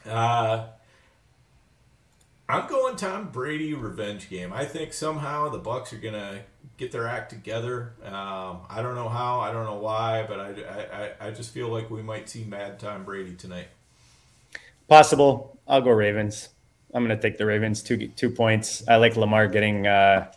[0.07, 0.67] Uh,
[2.49, 4.53] I'm going Tom Brady revenge game.
[4.53, 6.41] I think somehow the Bucs are gonna
[6.79, 7.93] get their act together.
[8.05, 9.41] Um, I don't know how.
[9.41, 12.79] I don't know why, but I, I, I just feel like we might see Mad
[12.79, 13.69] Tom Brady tonight.
[14.89, 15.59] Possible.
[15.67, 16.49] I'll go Ravens.
[16.95, 18.83] I'm gonna take the Ravens two two points.
[18.89, 20.33] I like Lamar getting uh,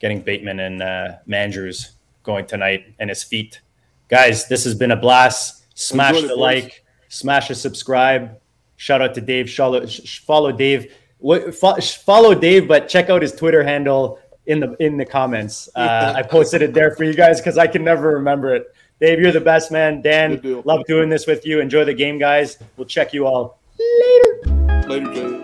[0.00, 1.92] getting Bateman and uh, Mandrews
[2.22, 3.62] going tonight and his feet.
[4.08, 5.62] Guys, this has been a blast.
[5.76, 8.38] Smash the like, smash the subscribe
[8.76, 9.52] Shout out to Dave.
[9.52, 10.94] Follow, follow Dave.
[11.18, 15.68] What follow Dave, but check out his Twitter handle in the in the comments.
[15.84, 18.74] Uh, I posted it there for you guys because I can never remember it.
[19.00, 20.00] Dave, you're the best man.
[20.00, 21.60] Dan, love doing this with you.
[21.60, 22.58] Enjoy the game, guys.
[22.76, 24.86] We'll check you all later.
[24.88, 25.43] Later, Dave.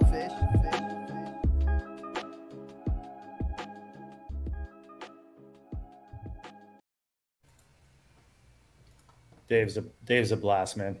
[9.51, 10.97] Dave's a Dave's a blast, man.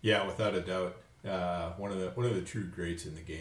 [0.00, 0.96] Yeah, without a doubt,
[1.28, 3.38] uh, one of the one of the true greats in the game.